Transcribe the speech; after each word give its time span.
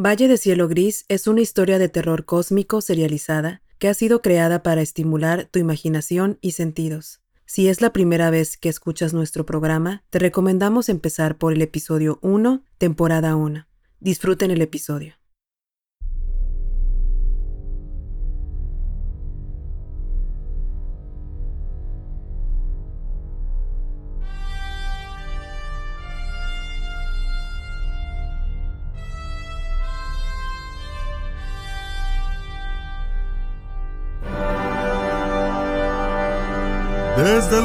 Valle 0.00 0.28
de 0.28 0.38
Cielo 0.38 0.68
Gris 0.68 1.04
es 1.08 1.26
una 1.26 1.40
historia 1.40 1.80
de 1.80 1.88
terror 1.88 2.24
cósmico 2.24 2.80
serializada 2.80 3.62
que 3.80 3.88
ha 3.88 3.94
sido 3.94 4.22
creada 4.22 4.62
para 4.62 4.80
estimular 4.80 5.46
tu 5.46 5.58
imaginación 5.58 6.38
y 6.40 6.52
sentidos. 6.52 7.20
Si 7.46 7.66
es 7.66 7.80
la 7.80 7.92
primera 7.92 8.30
vez 8.30 8.56
que 8.56 8.68
escuchas 8.68 9.12
nuestro 9.12 9.44
programa, 9.44 10.04
te 10.10 10.20
recomendamos 10.20 10.88
empezar 10.88 11.36
por 11.36 11.52
el 11.52 11.62
episodio 11.62 12.20
1, 12.22 12.62
temporada 12.78 13.34
1. 13.34 13.66
Disfruten 13.98 14.52
el 14.52 14.62
episodio. 14.62 15.14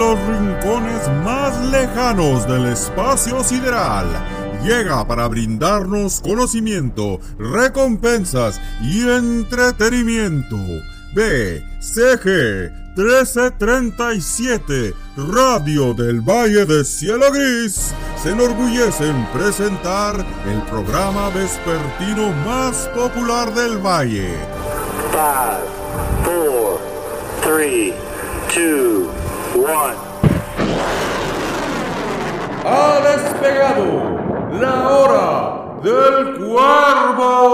Los 0.03 0.19
rincones 0.27 1.07
más 1.23 1.57
lejanos 1.71 2.45
del 2.45 2.65
espacio 2.65 3.41
sideral, 3.41 4.05
llega 4.61 5.07
para 5.07 5.29
brindarnos 5.29 6.19
conocimiento, 6.19 7.21
recompensas 7.39 8.59
y 8.81 9.07
entretenimiento. 9.07 10.57
BCG 11.13 12.73
1337, 12.97 14.93
Radio 15.15 15.93
del 15.93 16.19
Valle 16.19 16.65
de 16.65 16.83
Cielo 16.83 17.31
Gris, 17.31 17.93
se 18.21 18.31
enorgullece 18.31 19.07
en 19.07 19.25
presentar 19.27 20.17
el 20.51 20.61
programa 20.63 21.29
vespertino 21.29 22.33
más 22.45 22.89
popular 22.89 23.53
del 23.53 23.77
Valle. 23.77 24.35
5, 25.11 25.21
4, 26.25 26.79
3, 27.43 27.93
2, 28.53 28.92
One. 29.63 29.95
Ha 32.65 32.99
despegado 32.99 33.85
la 34.59 34.89
hora 34.89 35.79
del 35.81 36.37
cuervo. 36.37 37.53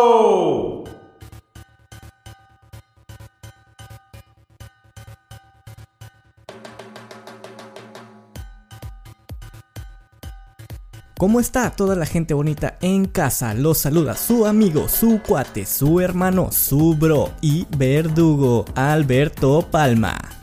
¿Cómo 11.16 11.40
está 11.40 11.70
toda 11.70 11.96
la 11.96 12.08
gente 12.08 12.34
bonita 12.34 12.80
en 12.82 13.06
casa? 13.06 13.54
Los 13.54 13.78
saluda 13.78 14.16
su 14.16 14.48
amigo, 14.48 14.90
su 14.90 15.22
cuate, 15.22 15.68
su 15.68 16.00
hermano, 16.00 16.52
su 16.52 16.96
bro 16.96 17.34
y 17.42 17.68
verdugo, 17.78 18.66
Alberto 18.74 19.68
Palma. 19.70 20.39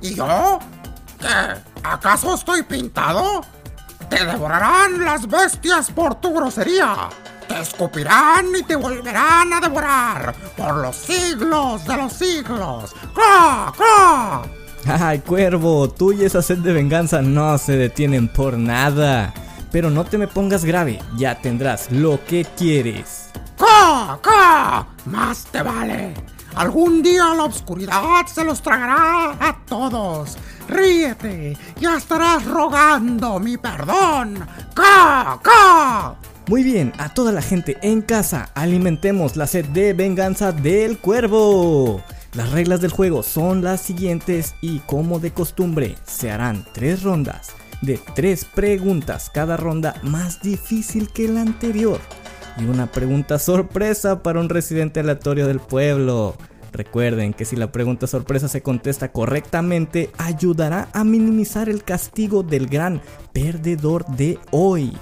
¿Y 0.00 0.14
yo? 0.14 0.58
¿Qué? 1.20 1.60
¿Acaso 1.82 2.34
estoy 2.34 2.62
pintado? 2.62 3.42
Te 4.08 4.24
devorarán 4.24 5.04
las 5.04 5.26
bestias 5.26 5.90
por 5.90 6.14
tu 6.16 6.32
grosería. 6.32 7.08
Te 7.46 7.60
escupirán 7.60 8.46
y 8.58 8.62
te 8.62 8.76
volverán 8.76 9.52
a 9.52 9.60
devorar 9.60 10.34
por 10.56 10.76
los 10.76 10.96
siglos 10.96 11.84
de 11.84 11.96
los 11.96 12.12
siglos. 12.12 12.94
¡Ca! 13.14 13.72
¡Ca! 13.76 14.42
Ay, 14.86 15.18
cuervo, 15.20 15.88
tú 15.90 16.12
y 16.12 16.24
esa 16.24 16.40
sed 16.40 16.58
de 16.58 16.72
venganza 16.72 17.20
no 17.20 17.58
se 17.58 17.72
detienen 17.72 18.28
por 18.28 18.56
nada. 18.56 19.34
Pero 19.70 19.90
no 19.90 20.04
te 20.04 20.16
me 20.16 20.28
pongas 20.28 20.64
grave, 20.64 21.00
ya 21.16 21.40
tendrás 21.40 21.90
lo 21.90 22.24
que 22.24 22.46
quieres. 22.56 23.30
¡Ca! 23.58 24.18
¡Ca! 24.22 24.86
Más 25.04 25.44
te 25.46 25.62
vale. 25.62 26.14
Algún 26.58 27.04
día 27.04 27.34
la 27.36 27.44
oscuridad 27.44 28.26
se 28.26 28.44
los 28.44 28.60
tragará 28.60 29.36
a 29.38 29.64
todos. 29.64 30.36
Ríete, 30.68 31.56
ya 31.80 31.96
estarás 31.96 32.44
rogando 32.46 33.38
mi 33.38 33.56
perdón. 33.56 34.44
¡Ca! 34.74 35.38
¡Ca! 35.40 36.16
Muy 36.48 36.64
bien, 36.64 36.92
a 36.98 37.14
toda 37.14 37.30
la 37.30 37.42
gente 37.42 37.78
en 37.82 38.02
casa, 38.02 38.50
alimentemos 38.56 39.36
la 39.36 39.46
sed 39.46 39.66
de 39.66 39.92
venganza 39.92 40.50
del 40.50 40.98
cuervo. 40.98 42.02
Las 42.32 42.50
reglas 42.50 42.80
del 42.80 42.90
juego 42.90 43.22
son 43.22 43.62
las 43.62 43.80
siguientes 43.80 44.56
y 44.60 44.80
como 44.80 45.20
de 45.20 45.30
costumbre, 45.30 45.96
se 46.06 46.32
harán 46.32 46.66
tres 46.72 47.04
rondas 47.04 47.52
de 47.82 48.00
tres 48.16 48.44
preguntas, 48.44 49.30
cada 49.32 49.56
ronda 49.56 49.94
más 50.02 50.42
difícil 50.42 51.08
que 51.12 51.28
la 51.28 51.42
anterior 51.42 52.00
y 52.60 52.64
una 52.64 52.86
pregunta 52.86 53.38
sorpresa 53.38 54.22
para 54.22 54.40
un 54.40 54.48
residente 54.48 55.00
aleatorio 55.00 55.46
del 55.46 55.60
pueblo. 55.60 56.36
Recuerden 56.72 57.32
que 57.32 57.44
si 57.44 57.56
la 57.56 57.72
pregunta 57.72 58.06
sorpresa 58.06 58.48
se 58.48 58.62
contesta 58.62 59.10
correctamente, 59.10 60.10
ayudará 60.18 60.88
a 60.92 61.04
minimizar 61.04 61.68
el 61.68 61.82
castigo 61.82 62.42
del 62.42 62.66
gran 62.66 63.00
perdedor 63.32 64.06
de 64.06 64.38
hoy. 64.50 64.92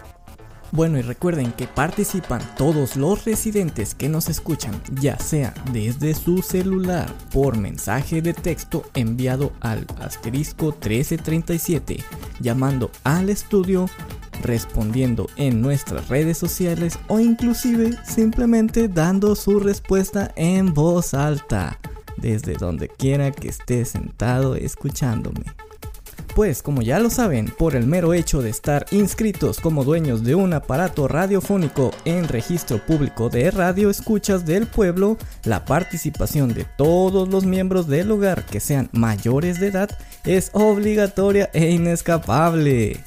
Bueno, 0.76 0.98
y 0.98 1.00
recuerden 1.00 1.52
que 1.52 1.66
participan 1.66 2.42
todos 2.54 2.96
los 2.96 3.24
residentes 3.24 3.94
que 3.94 4.10
nos 4.10 4.28
escuchan, 4.28 4.78
ya 5.00 5.18
sea 5.18 5.54
desde 5.72 6.12
su 6.12 6.42
celular 6.42 7.10
por 7.32 7.56
mensaje 7.56 8.20
de 8.20 8.34
texto 8.34 8.84
enviado 8.92 9.54
al 9.60 9.86
asterisco 10.02 10.66
1337, 10.66 12.04
llamando 12.40 12.90
al 13.04 13.30
estudio 13.30 13.88
respondiendo 14.42 15.30
en 15.36 15.62
nuestras 15.62 16.10
redes 16.10 16.36
sociales 16.36 16.98
o 17.08 17.20
inclusive 17.20 17.96
simplemente 18.04 18.88
dando 18.88 19.34
su 19.34 19.60
respuesta 19.60 20.30
en 20.36 20.74
voz 20.74 21.14
alta, 21.14 21.78
desde 22.18 22.52
donde 22.52 22.90
quiera 22.90 23.32
que 23.32 23.48
esté 23.48 23.86
sentado 23.86 24.56
escuchándome. 24.56 25.44
Pues 26.36 26.60
como 26.62 26.82
ya 26.82 26.98
lo 26.98 27.08
saben, 27.08 27.46
por 27.46 27.74
el 27.74 27.86
mero 27.86 28.12
hecho 28.12 28.42
de 28.42 28.50
estar 28.50 28.84
inscritos 28.90 29.58
como 29.58 29.84
dueños 29.84 30.22
de 30.22 30.34
un 30.34 30.52
aparato 30.52 31.08
radiofónico 31.08 31.92
en 32.04 32.28
registro 32.28 32.84
público 32.84 33.30
de 33.30 33.50
radio 33.50 33.88
escuchas 33.88 34.44
del 34.44 34.66
pueblo, 34.66 35.16
la 35.44 35.64
participación 35.64 36.52
de 36.52 36.66
todos 36.76 37.30
los 37.30 37.46
miembros 37.46 37.88
del 37.88 38.10
hogar 38.10 38.44
que 38.44 38.60
sean 38.60 38.90
mayores 38.92 39.60
de 39.60 39.68
edad 39.68 39.98
es 40.26 40.50
obligatoria 40.52 41.48
e 41.54 41.70
inescapable. 41.70 43.00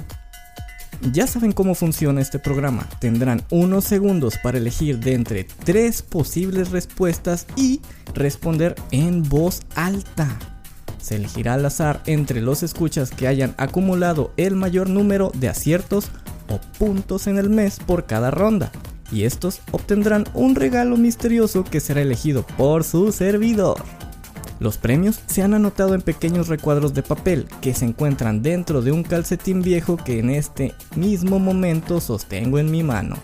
Ya 1.13 1.27
saben 1.27 1.51
cómo 1.51 1.75
funciona 1.75 2.21
este 2.21 2.39
programa. 2.39 2.89
Tendrán 2.97 3.43
unos 3.51 3.85
segundos 3.85 4.39
para 4.41 4.57
elegir 4.57 4.97
de 4.97 5.13
entre 5.13 5.43
tres 5.43 6.01
posibles 6.01 6.71
respuestas 6.71 7.45
y 7.55 7.79
responder 8.15 8.73
en 8.89 9.21
voz 9.21 9.61
alta. 9.75 10.58
Se 10.99 11.15
elegirá 11.15 11.55
al 11.55 11.65
azar 11.65 12.01
entre 12.05 12.41
los 12.41 12.63
escuchas 12.63 13.11
que 13.11 13.27
hayan 13.27 13.55
acumulado 13.57 14.31
el 14.37 14.55
mayor 14.55 14.89
número 14.89 15.31
de 15.35 15.49
aciertos 15.49 16.09
o 16.49 16.59
puntos 16.77 17.27
en 17.27 17.37
el 17.37 17.49
mes 17.49 17.79
por 17.79 18.05
cada 18.05 18.31
ronda. 18.31 18.71
Y 19.11 19.23
estos 19.23 19.61
obtendrán 19.71 20.25
un 20.33 20.55
regalo 20.55 20.97
misterioso 20.97 21.63
que 21.63 21.79
será 21.79 22.01
elegido 22.01 22.45
por 22.57 22.83
su 22.83 23.11
servidor. 23.11 23.83
Los 24.59 24.77
premios 24.77 25.21
se 25.25 25.41
han 25.41 25.53
anotado 25.53 25.95
en 25.95 26.01
pequeños 26.01 26.49
recuadros 26.49 26.93
de 26.93 27.01
papel 27.01 27.47
que 27.61 27.73
se 27.73 27.85
encuentran 27.85 28.41
dentro 28.41 28.81
de 28.81 28.91
un 28.91 29.03
calcetín 29.03 29.61
viejo 29.61 29.95
que 29.95 30.19
en 30.19 30.29
este 30.29 30.73
mismo 30.95 31.39
momento 31.39 32.01
sostengo 32.01 32.59
en 32.59 32.69
mi 32.69 32.83
mano. 32.83 33.15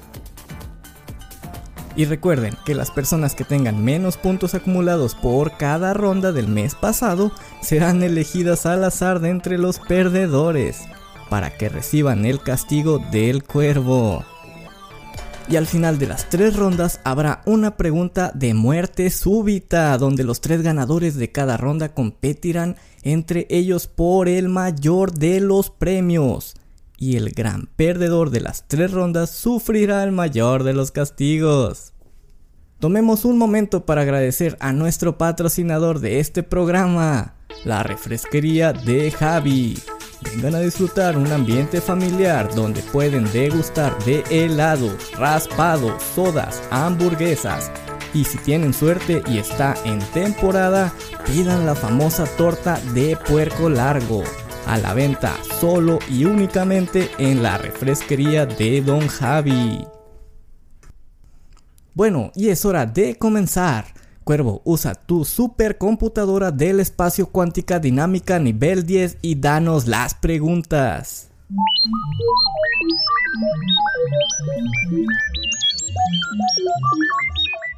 Y 1.95 2.05
recuerden 2.05 2.57
que 2.65 2.75
las 2.75 2.91
personas 2.91 3.35
que 3.35 3.45
tengan 3.45 3.83
menos 3.83 4.17
puntos 4.17 4.53
acumulados 4.53 5.15
por 5.15 5.57
cada 5.57 5.93
ronda 5.93 6.33
del 6.33 6.47
mes 6.47 6.75
pasado 6.75 7.31
serán 7.61 8.03
elegidas 8.03 8.65
al 8.65 8.83
azar 8.83 9.21
de 9.21 9.29
entre 9.29 9.57
los 9.57 9.79
perdedores, 9.79 10.81
para 11.29 11.51
que 11.51 11.69
reciban 11.69 12.25
el 12.25 12.41
castigo 12.41 12.99
del 13.11 13.43
cuervo. 13.43 14.25
Y 15.47 15.57
al 15.57 15.67
final 15.67 15.99
de 15.99 16.07
las 16.07 16.27
tres 16.29 16.55
rondas 16.55 16.99
habrá 17.03 17.41
una 17.45 17.77
pregunta 17.77 18.31
de 18.33 18.53
muerte 18.53 19.09
súbita, 19.11 19.97
donde 19.97 20.23
los 20.23 20.41
tres 20.41 20.63
ganadores 20.63 21.15
de 21.15 21.31
cada 21.31 21.55
ronda 21.55 21.93
competirán 21.93 22.77
entre 23.03 23.45
ellos 23.49 23.87
por 23.87 24.27
el 24.27 24.49
mayor 24.49 25.13
de 25.13 25.39
los 25.39 25.69
premios. 25.69 26.55
Y 26.97 27.17
el 27.17 27.31
gran 27.31 27.67
perdedor 27.75 28.29
de 28.29 28.41
las 28.41 28.67
tres 28.67 28.91
rondas 28.91 29.29
sufrirá 29.29 30.03
el 30.03 30.11
mayor 30.11 30.63
de 30.63 30.73
los 30.73 30.91
castigos. 30.91 31.93
Tomemos 32.79 33.25
un 33.25 33.37
momento 33.37 33.85
para 33.85 34.01
agradecer 34.01 34.57
a 34.59 34.73
nuestro 34.73 35.17
patrocinador 35.17 35.99
de 35.99 36.19
este 36.19 36.43
programa, 36.43 37.35
la 37.63 37.83
refresquería 37.83 38.73
de 38.73 39.11
Javi. 39.11 39.77
Vengan 40.21 40.55
a 40.55 40.59
disfrutar 40.59 41.17
un 41.17 41.31
ambiente 41.31 41.81
familiar 41.81 42.53
donde 42.53 42.81
pueden 42.81 43.31
degustar 43.31 43.97
de 44.03 44.23
helados, 44.29 45.11
raspados, 45.17 46.01
sodas, 46.03 46.61
hamburguesas. 46.69 47.71
Y 48.13 48.23
si 48.23 48.37
tienen 48.39 48.73
suerte 48.73 49.21
y 49.27 49.37
está 49.37 49.75
en 49.85 49.99
temporada, 50.13 50.93
pidan 51.25 51.65
la 51.65 51.75
famosa 51.75 52.25
torta 52.37 52.79
de 52.93 53.17
puerco 53.27 53.69
largo. 53.69 54.23
A 54.65 54.77
la 54.77 54.93
venta 54.93 55.35
solo 55.59 55.99
y 56.09 56.25
únicamente 56.25 57.11
en 57.19 57.43
la 57.43 57.57
refresquería 57.57 58.45
de 58.45 58.81
Don 58.81 59.07
Javi. 59.07 59.85
Bueno, 61.93 62.31
y 62.35 62.49
es 62.49 62.65
hora 62.65 62.85
de 62.85 63.15
comenzar. 63.15 63.85
Cuervo, 64.23 64.63
usa 64.65 64.95
tu 64.95 65.23
supercomputadora 65.23 66.51
del 66.51 66.79
espacio 66.79 67.27
cuántica 67.27 67.79
dinámica 67.79 68.39
nivel 68.39 68.85
10 68.85 69.19
y 69.21 69.35
danos 69.35 69.87
las 69.87 70.15
preguntas. 70.15 71.29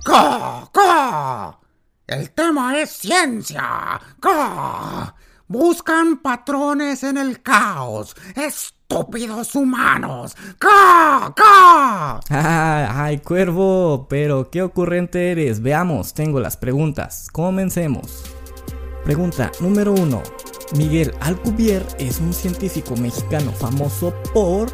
¡Ca! 0.05 0.69
¡Ca! 0.71 1.59
El 2.07 2.31
tema 2.31 2.79
es 2.79 2.91
ciencia. 2.91 3.99
¡Ca! 4.21 5.13
Buscan 5.49 6.17
patrones 6.17 7.03
en 7.03 7.17
el 7.17 7.41
caos. 7.41 8.17
¡Estúpidos 8.35 9.55
humanos! 9.55 10.35
¡Ca! 10.59 11.33
¡Ca! 11.33 12.19
Ay, 13.05 13.19
cuervo, 13.19 14.07
pero 14.09 14.49
qué 14.51 14.61
ocurrente 14.61 15.31
eres. 15.31 15.61
Veamos, 15.61 16.13
tengo 16.13 16.41
las 16.41 16.57
preguntas. 16.57 17.29
Comencemos. 17.31 18.25
Pregunta 19.05 19.49
número 19.61 19.93
1. 19.93 20.21
Miguel 20.75 21.13
Alcubierre 21.21 21.87
es 21.97 22.19
un 22.19 22.33
científico 22.33 22.97
mexicano 22.97 23.53
famoso 23.53 24.13
por 24.33 24.67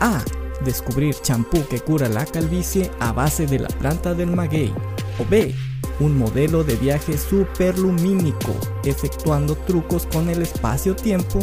A. 0.00 0.22
Descubrir 0.62 1.14
champú 1.22 1.66
que 1.66 1.80
cura 1.80 2.10
la 2.10 2.26
calvicie 2.26 2.90
a 3.00 3.12
base 3.12 3.46
de 3.46 3.60
la 3.60 3.68
planta 3.68 4.12
del 4.12 4.36
maguey. 4.36 4.74
O 5.20 5.24
B. 5.28 5.54
Un 6.00 6.16
modelo 6.16 6.64
de 6.64 6.74
viaje 6.76 7.18
superlumínico, 7.18 8.54
efectuando 8.84 9.54
trucos 9.54 10.06
con 10.06 10.30
el 10.30 10.40
espacio-tiempo, 10.40 11.40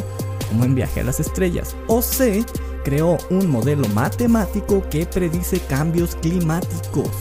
como 0.49 0.65
en 0.65 0.73
Viaje 0.73 1.01
a 1.01 1.03
las 1.03 1.19
Estrellas. 1.19 1.75
O 1.87 2.01
C. 2.01 2.43
Creó 2.83 3.19
un 3.29 3.51
modelo 3.51 3.87
matemático 3.89 4.83
que 4.89 5.05
predice 5.05 5.59
cambios 5.59 6.15
climáticos 6.15 7.11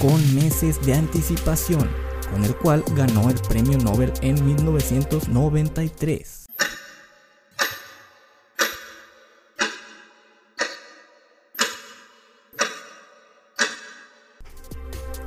con 0.00 0.34
meses 0.34 0.80
de 0.86 0.94
anticipación, 0.94 1.86
con 2.32 2.42
el 2.44 2.56
cual 2.56 2.82
ganó 2.94 3.28
el 3.28 3.38
premio 3.40 3.76
Nobel 3.78 4.12
en 4.22 4.42
1993. 4.44 6.45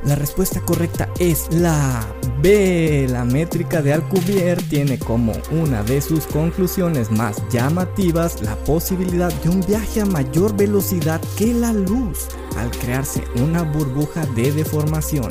La 0.10 0.16
respuesta 0.16 0.60
correcta 0.62 1.08
es 1.20 1.48
la 1.52 2.04
B. 2.42 3.06
La 3.12 3.26
métrica 3.26 3.84
de 3.84 3.94
Alcubierre 3.94 4.64
tiene 4.64 4.98
como 4.98 5.34
una 5.52 5.84
de 5.84 6.02
sus 6.02 6.26
conclusiones 6.26 7.12
más 7.12 7.38
llamativas 7.52 8.42
la 8.42 8.56
posibilidad 8.56 9.32
de 9.32 9.50
un 9.50 9.62
viaje 9.62 10.02
a 10.02 10.08
mayor 10.08 10.58
velocidad 10.58 11.22
que 11.38 11.54
la 11.54 11.74
luz 11.74 12.28
al 12.58 12.72
crearse 12.72 13.24
una 13.36 13.62
burbuja 13.62 14.26
de 14.36 14.52
deformación. 14.52 15.28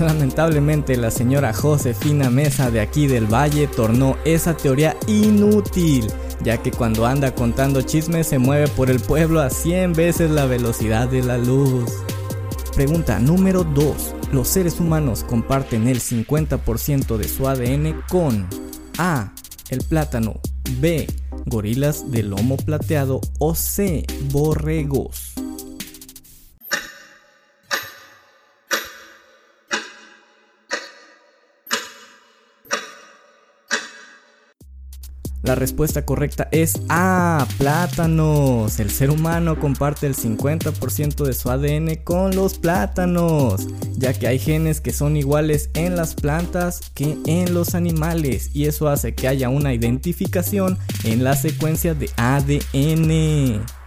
Lamentablemente 0.00 0.96
la 0.96 1.12
señora 1.12 1.52
Josefina 1.52 2.28
Mesa 2.28 2.72
de 2.72 2.80
aquí 2.80 3.06
del 3.06 3.32
Valle 3.32 3.68
tornó 3.68 4.16
esa 4.24 4.56
teoría 4.56 4.96
inútil, 5.06 6.08
ya 6.42 6.56
que 6.56 6.72
cuando 6.72 7.06
anda 7.06 7.36
contando 7.36 7.82
chismes 7.82 8.26
se 8.26 8.40
mueve 8.40 8.66
por 8.66 8.90
el 8.90 8.98
pueblo 8.98 9.40
a 9.40 9.48
100 9.48 9.92
veces 9.92 10.28
la 10.32 10.46
velocidad 10.46 11.06
de 11.06 11.22
la 11.22 11.38
luz. 11.38 12.02
Pregunta 12.74 13.18
número 13.18 13.64
2. 13.64 14.14
Los 14.32 14.48
seres 14.48 14.80
humanos 14.80 15.24
comparten 15.24 15.88
el 15.88 16.00
50% 16.00 17.18
de 17.18 17.28
su 17.28 17.46
ADN 17.46 18.02
con 18.08 18.48
A. 18.96 19.34
El 19.68 19.80
plátano. 19.84 20.40
B. 20.80 21.06
Gorilas 21.44 22.10
de 22.10 22.22
lomo 22.22 22.56
plateado. 22.56 23.20
O 23.38 23.54
C. 23.54 24.06
Borregos. 24.30 25.21
La 35.42 35.56
respuesta 35.56 36.04
correcta 36.04 36.48
es 36.52 36.80
A, 36.88 37.46
plátanos. 37.58 38.78
El 38.78 38.90
ser 38.90 39.10
humano 39.10 39.58
comparte 39.58 40.06
el 40.06 40.14
50% 40.14 41.24
de 41.24 41.32
su 41.32 41.50
ADN 41.50 41.96
con 42.04 42.36
los 42.36 42.58
plátanos, 42.58 43.66
ya 43.96 44.12
que 44.12 44.28
hay 44.28 44.38
genes 44.38 44.80
que 44.80 44.92
son 44.92 45.16
iguales 45.16 45.70
en 45.74 45.96
las 45.96 46.14
plantas 46.14 46.92
que 46.94 47.18
en 47.26 47.54
los 47.54 47.74
animales 47.74 48.50
y 48.54 48.66
eso 48.66 48.88
hace 48.88 49.14
que 49.14 49.26
haya 49.26 49.48
una 49.48 49.74
identificación 49.74 50.78
en 51.04 51.24
la 51.24 51.34
secuencia 51.34 51.94
de 51.94 52.08
ADN 52.16 53.81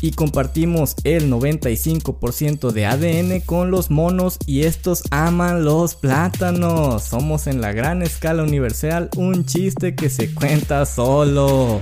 y 0.00 0.12
compartimos 0.12 0.94
el 1.04 1.30
95% 1.30 2.70
de 2.70 2.86
ADN 2.86 3.40
con 3.40 3.70
los 3.70 3.90
monos 3.90 4.38
y 4.46 4.62
estos 4.62 5.02
aman 5.10 5.64
los 5.64 5.94
plátanos. 5.94 7.02
Somos 7.02 7.46
en 7.46 7.60
la 7.60 7.72
gran 7.72 8.02
escala 8.02 8.42
universal 8.42 9.10
un 9.16 9.44
chiste 9.44 9.94
que 9.94 10.10
se 10.10 10.32
cuenta 10.34 10.86
solo. 10.86 11.80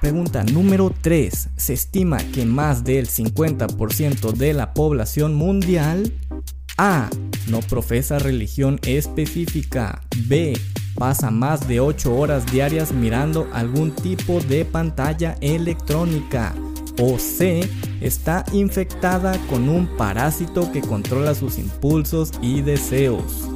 Pregunta 0.00 0.44
número 0.44 0.92
3. 1.00 1.48
Se 1.56 1.72
estima 1.72 2.18
que 2.18 2.44
más 2.44 2.84
del 2.84 3.08
50% 3.08 4.32
de 4.32 4.52
la 4.52 4.72
población 4.72 5.34
mundial 5.34 6.12
A. 6.76 7.08
No 7.48 7.60
profesa 7.60 8.18
religión 8.18 8.78
específica. 8.84 10.02
B. 10.26 10.52
Pasa 10.94 11.30
más 11.30 11.66
de 11.68 11.80
8 11.80 12.14
horas 12.14 12.50
diarias 12.50 12.92
mirando 12.92 13.48
algún 13.52 13.90
tipo 13.94 14.40
de 14.40 14.64
pantalla 14.64 15.36
electrónica 15.40 16.54
o 17.00 17.18
C 17.18 17.68
está 18.00 18.44
infectada 18.52 19.38
con 19.48 19.68
un 19.68 19.86
parásito 19.96 20.70
que 20.72 20.80
controla 20.80 21.34
sus 21.34 21.58
impulsos 21.58 22.32
y 22.40 22.62
deseos. 22.62 23.55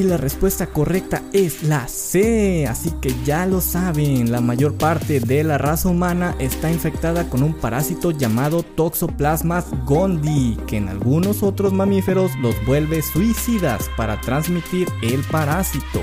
Y 0.00 0.02
la 0.02 0.16
respuesta 0.16 0.66
correcta 0.66 1.22
es 1.34 1.62
la 1.62 1.86
C, 1.86 2.66
así 2.66 2.90
que 3.02 3.14
ya 3.22 3.44
lo 3.44 3.60
saben, 3.60 4.32
la 4.32 4.40
mayor 4.40 4.72
parte 4.78 5.20
de 5.20 5.44
la 5.44 5.58
raza 5.58 5.90
humana 5.90 6.34
está 6.38 6.72
infectada 6.72 7.28
con 7.28 7.42
un 7.42 7.52
parásito 7.52 8.10
llamado 8.10 8.62
Toxoplasma 8.62 9.62
gondii, 9.84 10.56
que 10.66 10.78
en 10.78 10.88
algunos 10.88 11.42
otros 11.42 11.74
mamíferos 11.74 12.34
los 12.40 12.54
vuelve 12.64 13.02
suicidas 13.02 13.90
para 13.98 14.18
transmitir 14.22 14.88
el 15.02 15.20
parásito. 15.24 16.00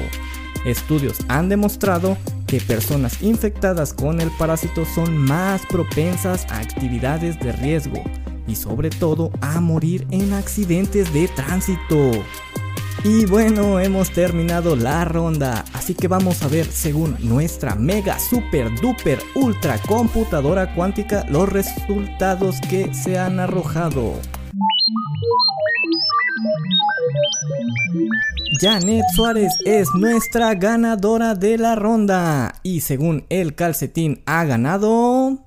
Estudios 0.63 1.17
han 1.27 1.50
demostrado 1.50 2.17
que 2.45 2.62
personas 2.62 3.24
infectadas 3.24 3.93
con 3.93 4.22
el 4.22 4.29
parásito 4.38 4.86
son 4.86 5.17
más 5.17 5.65
propensas 5.65 6.45
a 6.51 6.60
actividades 6.60 7.39
de 7.39 7.51
riesgo 7.51 8.03
y 8.48 8.57
sobre 8.57 8.91
todo 8.91 9.31
a 9.41 9.60
morir 9.60 10.05
en 10.12 10.33
accidentes 10.33 11.12
de 11.15 11.27
tránsito. 11.29 12.12
Y 13.09 13.25
bueno, 13.25 13.79
hemos 13.79 14.11
terminado 14.11 14.75
la 14.75 15.05
ronda, 15.05 15.63
así 15.71 15.95
que 15.95 16.09
vamos 16.09 16.43
a 16.43 16.49
ver 16.49 16.65
según 16.65 17.15
nuestra 17.21 17.73
mega 17.73 18.19
super 18.19 18.69
duper 18.81 19.19
ultra 19.33 19.77
computadora 19.77 20.75
cuántica 20.75 21.25
los 21.29 21.47
resultados 21.47 22.57
que 22.69 22.93
se 22.93 23.17
han 23.17 23.39
arrojado. 23.39 24.15
Janet 28.59 29.05
Suárez 29.15 29.53
es 29.63 29.87
nuestra 29.95 30.53
ganadora 30.55 31.33
de 31.33 31.57
la 31.57 31.75
ronda 31.75 32.55
y 32.61 32.81
según 32.81 33.25
el 33.29 33.55
calcetín 33.55 34.21
ha 34.25 34.43
ganado 34.43 35.45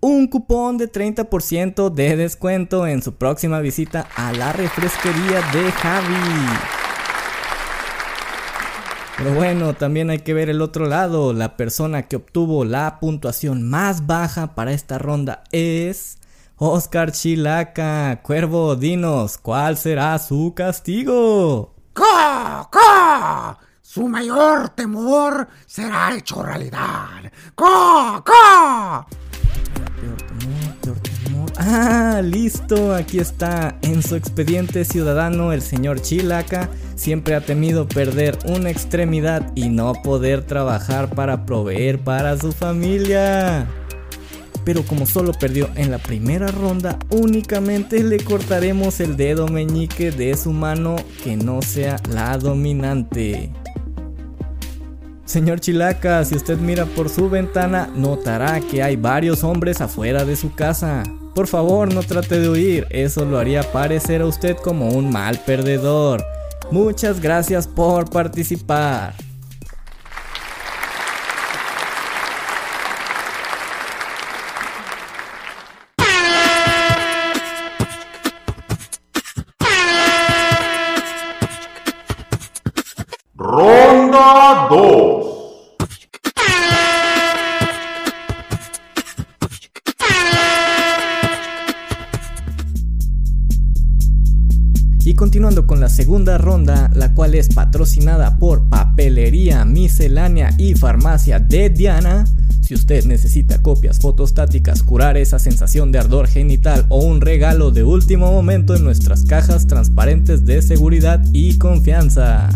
un 0.00 0.26
cupón 0.28 0.78
de 0.78 0.90
30% 0.90 1.92
de 1.92 2.16
descuento 2.16 2.86
en 2.86 3.02
su 3.02 3.16
próxima 3.16 3.60
visita 3.60 4.08
a 4.16 4.32
la 4.32 4.54
refresquería 4.54 5.42
de 5.52 5.70
Javi. 5.70 6.77
Pero 9.18 9.34
bueno, 9.34 9.74
también 9.74 10.10
hay 10.10 10.20
que 10.20 10.32
ver 10.32 10.48
el 10.48 10.62
otro 10.62 10.86
lado. 10.86 11.32
La 11.32 11.56
persona 11.56 12.04
que 12.04 12.14
obtuvo 12.14 12.64
la 12.64 13.00
puntuación 13.00 13.68
más 13.68 14.06
baja 14.06 14.54
para 14.54 14.70
esta 14.72 14.96
ronda 14.96 15.42
es 15.50 16.18
Oscar 16.56 17.10
Chilaca. 17.10 18.20
Cuervo, 18.22 18.76
dinos, 18.76 19.36
¿cuál 19.36 19.76
será 19.76 20.16
su 20.20 20.54
castigo? 20.54 21.74
¡Ca! 21.92 22.68
¡Ca! 22.70 23.58
Su 23.82 24.06
mayor 24.06 24.68
temor 24.68 25.48
será 25.66 26.14
hecho 26.14 26.40
realidad. 26.40 27.32
¡Ca! 27.56 28.22
¡Ca! 28.24 29.06
Ah, 31.60 32.20
listo, 32.22 32.94
aquí 32.94 33.18
está. 33.18 33.76
En 33.82 34.00
su 34.04 34.14
expediente 34.14 34.84
ciudadano, 34.84 35.52
el 35.52 35.60
señor 35.60 36.00
Chilaca 36.00 36.68
siempre 36.94 37.34
ha 37.34 37.40
temido 37.40 37.88
perder 37.88 38.38
una 38.44 38.70
extremidad 38.70 39.50
y 39.56 39.68
no 39.68 39.92
poder 39.94 40.44
trabajar 40.44 41.10
para 41.10 41.44
proveer 41.46 41.98
para 41.98 42.38
su 42.38 42.52
familia. 42.52 43.66
Pero 44.64 44.84
como 44.84 45.04
solo 45.04 45.32
perdió 45.32 45.68
en 45.74 45.90
la 45.90 45.98
primera 45.98 46.46
ronda, 46.46 46.96
únicamente 47.10 48.04
le 48.04 48.18
cortaremos 48.18 49.00
el 49.00 49.16
dedo 49.16 49.48
meñique 49.48 50.12
de 50.12 50.36
su 50.36 50.52
mano 50.52 50.94
que 51.24 51.36
no 51.36 51.60
sea 51.60 51.96
la 52.08 52.38
dominante. 52.38 53.50
Señor 55.24 55.58
Chilaca, 55.58 56.24
si 56.24 56.36
usted 56.36 56.56
mira 56.56 56.86
por 56.86 57.08
su 57.08 57.28
ventana, 57.28 57.90
notará 57.96 58.60
que 58.60 58.80
hay 58.80 58.94
varios 58.94 59.42
hombres 59.42 59.80
afuera 59.80 60.24
de 60.24 60.36
su 60.36 60.54
casa. 60.54 61.02
Por 61.38 61.46
favor, 61.46 61.94
no 61.94 62.02
trate 62.02 62.40
de 62.40 62.48
huir, 62.48 62.88
eso 62.90 63.24
lo 63.24 63.38
haría 63.38 63.62
parecer 63.62 64.22
a 64.22 64.26
usted 64.26 64.56
como 64.56 64.88
un 64.88 65.08
mal 65.08 65.38
perdedor. 65.46 66.20
Muchas 66.72 67.20
gracias 67.20 67.68
por 67.68 68.10
participar. 68.10 69.14
Con 95.68 95.80
la 95.80 95.90
segunda 95.90 96.38
ronda, 96.38 96.90
la 96.94 97.12
cual 97.12 97.34
es 97.34 97.50
patrocinada 97.50 98.38
por 98.38 98.70
Papelería 98.70 99.66
Miscelánea 99.66 100.54
y 100.56 100.74
Farmacia 100.74 101.38
de 101.40 101.68
Diana. 101.68 102.24
Si 102.62 102.72
usted 102.72 103.04
necesita 103.04 103.60
copias 103.60 103.98
fotostáticas, 103.98 104.82
curar 104.82 105.18
esa 105.18 105.38
sensación 105.38 105.92
de 105.92 105.98
ardor 105.98 106.26
genital 106.26 106.86
o 106.88 107.04
un 107.04 107.20
regalo 107.20 107.70
de 107.70 107.84
último 107.84 108.32
momento 108.32 108.74
en 108.74 108.82
nuestras 108.82 109.26
cajas 109.26 109.66
transparentes 109.66 110.46
de 110.46 110.62
seguridad 110.62 111.22
y 111.34 111.58
confianza. 111.58 112.48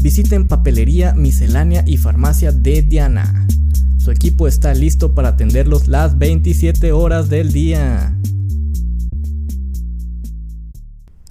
Visiten 0.00 0.48
Papelería 0.48 1.14
Miscelánea 1.14 1.84
y 1.86 1.96
Farmacia 1.96 2.50
de 2.50 2.82
Diana. 2.82 3.46
Su 3.98 4.10
equipo 4.10 4.48
está 4.48 4.74
listo 4.74 5.14
para 5.14 5.28
atenderlos 5.28 5.86
las 5.86 6.18
27 6.18 6.90
horas 6.90 7.28
del 7.30 7.52
día. 7.52 8.16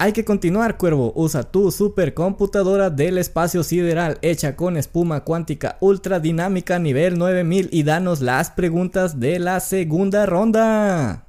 Hay 0.02 0.12
que 0.12 0.24
continuar, 0.24 0.78
cuervo. 0.78 1.12
Usa 1.14 1.44
tu 1.44 1.70
supercomputadora 1.70 2.90
del 2.90 3.18
espacio 3.18 3.62
sideral 3.62 4.18
hecha 4.20 4.56
con 4.56 4.76
espuma 4.76 5.22
cuántica 5.22 5.76
ultra 5.78 6.18
dinámica 6.18 6.80
nivel 6.80 7.16
9000 7.16 7.68
y 7.70 7.84
danos 7.84 8.20
las 8.20 8.50
preguntas 8.50 9.20
de 9.20 9.38
la 9.38 9.60
segunda 9.60 10.26
ronda. 10.26 11.24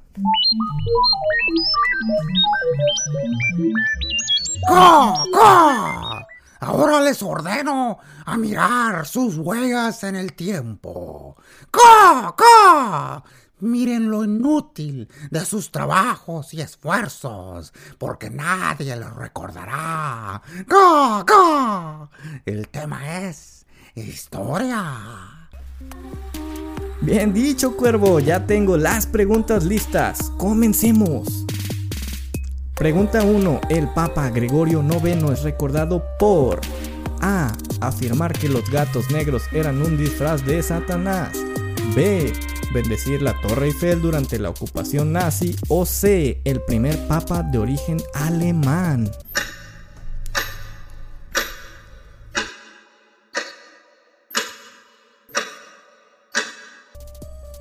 ¡Ca! 4.66 5.14
¡Ca! 5.32 6.26
Ahora 6.58 7.00
les 7.00 7.22
ordeno 7.22 7.98
a 8.24 8.36
mirar 8.36 9.06
sus 9.06 9.36
huellas 9.38 10.02
en 10.02 10.16
el 10.16 10.32
tiempo. 10.32 11.36
¡Ca! 11.70 12.34
¡Ca! 12.36 13.22
Miren 13.64 14.10
lo 14.10 14.24
inútil 14.24 15.08
de 15.30 15.44
sus 15.46 15.70
trabajos 15.70 16.52
y 16.52 16.60
esfuerzos, 16.60 17.72
porque 17.96 18.28
nadie 18.28 18.94
los 18.94 19.16
recordará. 19.16 20.42
¡Ca! 20.68 21.24
¡Ca! 21.26 22.10
El 22.44 22.68
tema 22.68 23.22
es 23.22 23.64
historia. 23.94 25.48
Bien 27.00 27.32
dicho, 27.32 27.74
cuervo. 27.74 28.20
Ya 28.20 28.46
tengo 28.46 28.76
las 28.76 29.06
preguntas 29.06 29.64
listas. 29.64 30.30
Comencemos. 30.36 31.46
Pregunta 32.74 33.22
1. 33.22 33.60
El 33.70 33.88
Papa 33.94 34.28
Gregorio 34.28 34.82
IX 34.82 35.30
es 35.30 35.42
recordado 35.42 36.04
por 36.18 36.60
A. 37.22 37.50
Afirmar 37.80 38.32
que 38.34 38.50
los 38.50 38.68
gatos 38.70 39.10
negros 39.10 39.44
eran 39.52 39.80
un 39.80 39.96
disfraz 39.96 40.44
de 40.44 40.62
Satanás. 40.62 41.30
B. 41.94 42.32
Bendecir 42.74 43.22
la 43.22 43.40
Torre 43.40 43.66
Eiffel 43.66 44.02
durante 44.02 44.38
la 44.40 44.50
ocupación 44.50 45.12
nazi. 45.12 45.54
O 45.68 45.86
C. 45.86 46.42
El 46.44 46.60
primer 46.60 46.98
papa 47.06 47.44
de 47.44 47.58
origen 47.58 47.98
alemán. 48.14 49.08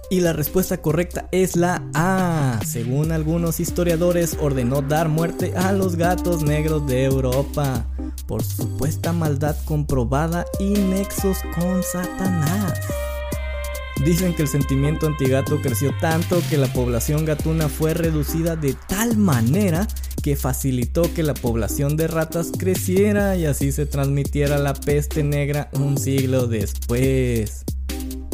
Y 0.10 0.20
la 0.20 0.34
respuesta 0.34 0.82
correcta 0.82 1.27
es 1.32 1.55
la 1.55 1.84
A. 1.93 2.60
Según 2.65 3.12
algunos 3.12 3.60
historiadores, 3.60 4.38
ordenó 4.39 4.82
dar 4.82 5.10
muerte 5.10 5.53
a 5.55 5.72
los 5.72 5.96
gatos 5.96 6.43
negros 6.43 6.86
de 6.88 7.05
Europa 7.05 7.86
por 8.27 8.43
supuesta 8.43 9.13
maldad 9.13 9.55
comprobada 9.65 10.46
y 10.60 10.74
nexos 10.74 11.38
con 11.55 11.84
Satanás. 11.84 12.79
Dicen 14.03 14.33
que 14.33 14.41
el 14.41 14.50
sentimiento 14.50 15.07
antigato 15.07 15.62
creció 15.62 15.93
tanto 16.01 16.41
que 16.50 16.57
la 16.57 16.67
población 16.67 17.24
gatuna 17.24 17.69
fue 17.69 17.93
reducida 17.93 18.57
de 18.57 18.75
tal 18.88 19.15
manera 19.15 19.88
que 20.22 20.36
facilitó 20.36 21.13
que 21.13 21.24
la 21.24 21.33
población 21.33 21.95
de 21.95 22.07
ratas 22.07 22.51
creciera 22.57 23.38
y 23.38 23.45
así 23.45 23.72
se 23.72 23.86
transmitiera 23.86 24.57
la 24.57 24.74
peste 24.74 25.24
negra 25.24 25.69
un 25.74 25.98
siglo 25.98 26.48
después. 26.48 27.63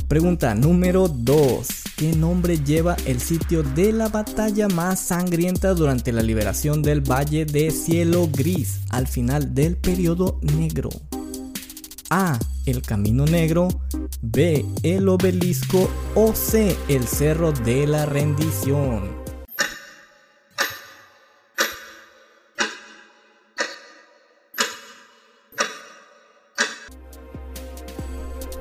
Pregunta 0.07 0.55
número 0.55 1.07
2. 1.07 1.67
¿Qué 1.97 2.13
nombre 2.13 2.63
lleva 2.63 2.97
el 3.05 3.19
sitio 3.19 3.61
de 3.61 3.91
la 3.91 4.07
batalla 4.07 4.67
más 4.69 4.99
sangrienta 4.99 5.75
durante 5.75 6.11
la 6.11 6.23
liberación 6.23 6.81
del 6.81 7.01
Valle 7.01 7.45
de 7.45 7.69
Cielo 7.69 8.27
Gris 8.31 8.79
al 8.89 9.07
final 9.07 9.53
del 9.53 9.77
periodo 9.77 10.39
negro? 10.41 10.89
A. 12.09 12.39
El 12.69 12.81
Camino 12.81 13.25
Negro. 13.25 13.67
B. 14.21 14.65
El 14.83 15.09
Obelisco. 15.09 15.89
O 16.15 16.33
C. 16.33 16.75
El 16.88 17.07
Cerro 17.07 17.51
de 17.51 17.88
la 17.88 18.05
Rendición. 18.05 19.19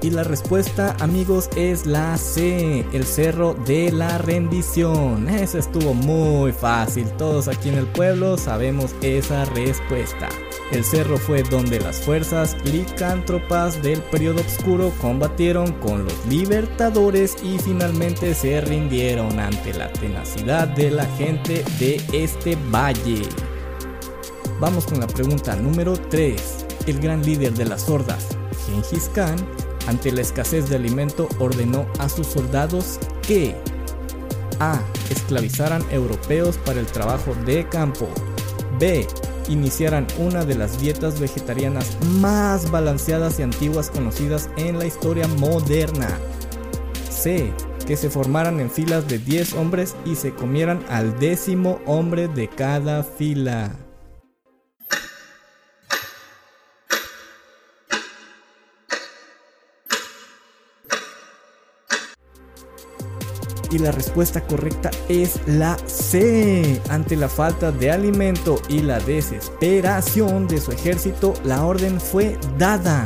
Y 0.00 0.10
la 0.10 0.22
respuesta, 0.22 0.96
amigos, 1.00 1.50
es 1.56 1.84
la 1.84 2.16
C, 2.16 2.86
el 2.92 3.04
cerro 3.04 3.54
de 3.66 3.90
la 3.90 4.16
rendición. 4.18 5.28
Eso 5.28 5.58
estuvo 5.58 5.92
muy 5.92 6.52
fácil. 6.52 7.10
Todos 7.18 7.48
aquí 7.48 7.68
en 7.68 7.74
el 7.74 7.86
pueblo 7.88 8.38
sabemos 8.38 8.94
esa 9.02 9.44
respuesta. 9.46 10.28
El 10.70 10.84
cerro 10.84 11.16
fue 11.16 11.42
donde 11.42 11.80
las 11.80 12.02
fuerzas 12.02 12.54
licántropas 12.64 13.82
del 13.82 14.02
periodo 14.02 14.42
oscuro 14.42 14.92
combatieron 15.00 15.72
con 15.80 16.04
los 16.04 16.26
libertadores 16.26 17.36
y 17.42 17.58
finalmente 17.58 18.34
se 18.34 18.60
rindieron 18.60 19.40
ante 19.40 19.72
la 19.72 19.90
tenacidad 19.92 20.68
de 20.68 20.90
la 20.90 21.06
gente 21.16 21.64
de 21.78 22.00
este 22.12 22.56
valle. 22.70 23.22
Vamos 24.60 24.84
con 24.84 25.00
la 25.00 25.06
pregunta 25.06 25.56
número 25.56 25.96
3. 25.96 26.66
El 26.86 27.00
gran 27.00 27.24
líder 27.24 27.54
de 27.54 27.64
las 27.64 27.88
hordas, 27.88 28.26
Genghis 28.66 29.10
Khan, 29.14 29.36
ante 29.86 30.12
la 30.12 30.20
escasez 30.20 30.68
de 30.68 30.76
alimento 30.76 31.28
ordenó 31.38 31.86
a 31.98 32.10
sus 32.10 32.26
soldados 32.26 32.98
que 33.26 33.56
A. 34.60 34.82
Esclavizaran 35.08 35.82
europeos 35.90 36.58
para 36.58 36.80
el 36.80 36.86
trabajo 36.86 37.34
de 37.46 37.66
campo. 37.68 38.06
B. 38.78 39.06
Iniciaran 39.48 40.06
una 40.18 40.44
de 40.44 40.54
las 40.54 40.80
dietas 40.80 41.20
vegetarianas 41.20 41.96
más 42.20 42.70
balanceadas 42.70 43.38
y 43.38 43.42
antiguas 43.42 43.90
conocidas 43.90 44.50
en 44.56 44.78
la 44.78 44.86
historia 44.86 45.26
moderna. 45.26 46.18
C. 47.10 47.52
Que 47.86 47.96
se 47.96 48.10
formaran 48.10 48.60
en 48.60 48.70
filas 48.70 49.08
de 49.08 49.18
10 49.18 49.54
hombres 49.54 49.96
y 50.04 50.14
se 50.14 50.34
comieran 50.34 50.84
al 50.90 51.18
décimo 51.18 51.80
hombre 51.86 52.28
de 52.28 52.48
cada 52.48 53.02
fila. 53.02 53.87
Y 63.70 63.78
la 63.78 63.92
respuesta 63.92 64.46
correcta 64.46 64.90
es 65.08 65.40
la 65.46 65.76
C. 65.86 66.80
Ante 66.88 67.16
la 67.16 67.28
falta 67.28 67.70
de 67.70 67.90
alimento 67.90 68.60
y 68.68 68.80
la 68.80 68.98
desesperación 69.00 70.48
de 70.48 70.60
su 70.60 70.72
ejército, 70.72 71.34
la 71.44 71.64
orden 71.64 72.00
fue 72.00 72.38
dada. 72.56 73.04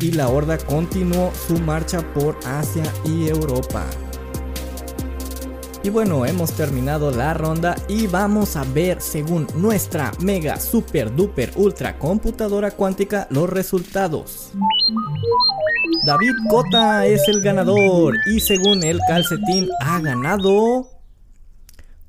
Y 0.00 0.12
la 0.12 0.28
horda 0.28 0.56
continuó 0.56 1.30
su 1.46 1.58
marcha 1.58 2.00
por 2.14 2.38
Asia 2.46 2.90
y 3.04 3.28
Europa. 3.28 3.84
Y 5.82 5.88
bueno, 5.88 6.26
hemos 6.26 6.52
terminado 6.52 7.10
la 7.10 7.32
ronda 7.32 7.74
y 7.88 8.06
vamos 8.06 8.54
a 8.56 8.64
ver 8.64 9.00
según 9.00 9.46
nuestra 9.54 10.12
mega 10.20 10.60
super 10.60 11.14
duper 11.14 11.52
ultra 11.56 11.98
computadora 11.98 12.70
cuántica 12.70 13.26
los 13.30 13.48
resultados. 13.48 14.52
David 16.04 16.32
Cota 16.50 17.06
es 17.06 17.26
el 17.28 17.40
ganador 17.40 18.14
y 18.26 18.40
según 18.40 18.84
el 18.84 19.00
calcetín 19.08 19.70
ha 19.80 20.00
ganado 20.00 20.86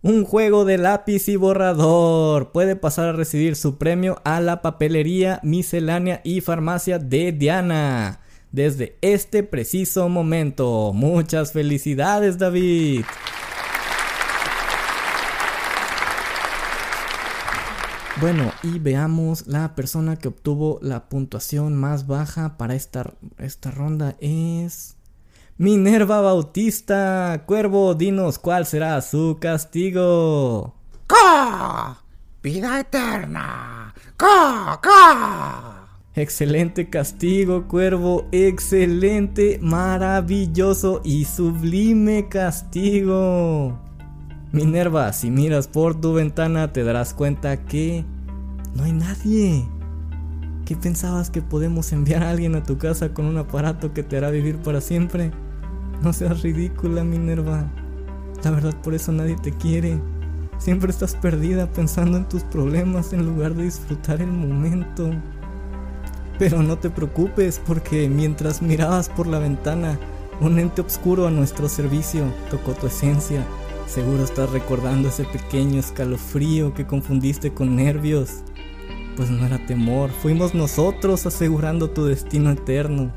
un 0.01 0.25
juego 0.25 0.65
de 0.65 0.77
lápiz 0.77 1.29
y 1.29 1.37
borrador. 1.37 2.51
Puede 2.51 2.75
pasar 2.75 3.07
a 3.07 3.13
recibir 3.13 3.55
su 3.55 3.77
premio 3.77 4.21
a 4.25 4.41
la 4.41 4.61
papelería 4.61 5.39
miscelánea 5.43 6.19
y 6.25 6.41
farmacia 6.41 6.99
de 6.99 7.31
Diana. 7.31 8.19
desde 8.51 8.97
este 8.99 9.43
preciso 9.43 10.09
momento. 10.09 10.91
Muchas 10.93 11.53
felicidades 11.53 12.37
David. 12.37 13.05
Bueno, 18.21 18.51
y 18.61 18.77
veamos 18.77 19.47
la 19.47 19.73
persona 19.73 20.15
que 20.15 20.27
obtuvo 20.27 20.77
la 20.83 21.09
puntuación 21.09 21.75
más 21.75 22.05
baja 22.05 22.55
para 22.55 22.75
esta, 22.75 23.15
esta 23.39 23.71
ronda 23.71 24.15
es... 24.19 24.95
Minerva 25.57 26.21
Bautista. 26.21 27.43
Cuervo, 27.47 27.95
dinos 27.95 28.37
cuál 28.37 28.67
será 28.67 29.01
su 29.01 29.37
castigo. 29.41 30.75
¡Ca! 31.07 32.03
¡Vida 32.43 32.79
eterna! 32.79 33.93
¡Ca! 34.17 34.79
¡Ca! 34.81 35.87
Excelente 36.13 36.91
castigo, 36.91 37.67
cuervo. 37.67 38.27
Excelente, 38.31 39.57
maravilloso 39.63 41.01
y 41.03 41.25
sublime 41.25 42.29
castigo. 42.29 43.79
Minerva, 44.53 45.13
si 45.13 45.31
miras 45.31 45.69
por 45.69 45.95
tu 45.95 46.11
ventana 46.11 46.73
te 46.73 46.83
darás 46.83 47.13
cuenta 47.13 47.63
que 47.63 48.03
no 48.75 48.83
hay 48.83 48.91
nadie. 48.91 49.65
¿Qué 50.65 50.75
pensabas 50.75 51.29
que 51.29 51.41
podemos 51.41 51.93
enviar 51.93 52.21
a 52.21 52.31
alguien 52.31 52.55
a 52.55 52.63
tu 52.63 52.77
casa 52.77 53.13
con 53.13 53.27
un 53.27 53.37
aparato 53.37 53.93
que 53.93 54.03
te 54.03 54.17
hará 54.17 54.29
vivir 54.29 54.57
para 54.57 54.81
siempre? 54.81 55.31
No 56.01 56.11
seas 56.11 56.41
ridícula, 56.41 57.05
Minerva. 57.05 57.63
La 58.43 58.51
verdad 58.51 58.75
por 58.83 58.93
eso 58.93 59.13
nadie 59.13 59.37
te 59.37 59.53
quiere. 59.53 60.01
Siempre 60.57 60.91
estás 60.91 61.15
perdida 61.15 61.71
pensando 61.71 62.17
en 62.17 62.27
tus 62.27 62.43
problemas 62.43 63.13
en 63.13 63.25
lugar 63.25 63.55
de 63.55 63.63
disfrutar 63.63 64.21
el 64.21 64.33
momento. 64.33 65.11
Pero 66.37 66.61
no 66.61 66.77
te 66.77 66.89
preocupes 66.89 67.61
porque 67.65 68.09
mientras 68.09 68.61
mirabas 68.61 69.07
por 69.07 69.27
la 69.27 69.39
ventana, 69.39 69.97
un 70.41 70.59
ente 70.59 70.81
oscuro 70.81 71.25
a 71.25 71.31
nuestro 71.31 71.69
servicio 71.69 72.25
tocó 72.49 72.73
tu 72.73 72.87
esencia 72.87 73.45
Seguro 73.91 74.23
estás 74.23 74.49
recordando 74.49 75.09
ese 75.09 75.25
pequeño 75.25 75.77
escalofrío 75.81 76.73
que 76.73 76.87
confundiste 76.87 77.53
con 77.53 77.75
nervios. 77.75 78.35
Pues 79.17 79.29
no 79.29 79.45
era 79.45 79.65
temor, 79.65 80.11
fuimos 80.11 80.55
nosotros 80.55 81.25
asegurando 81.25 81.89
tu 81.89 82.05
destino 82.05 82.51
eterno. 82.51 83.11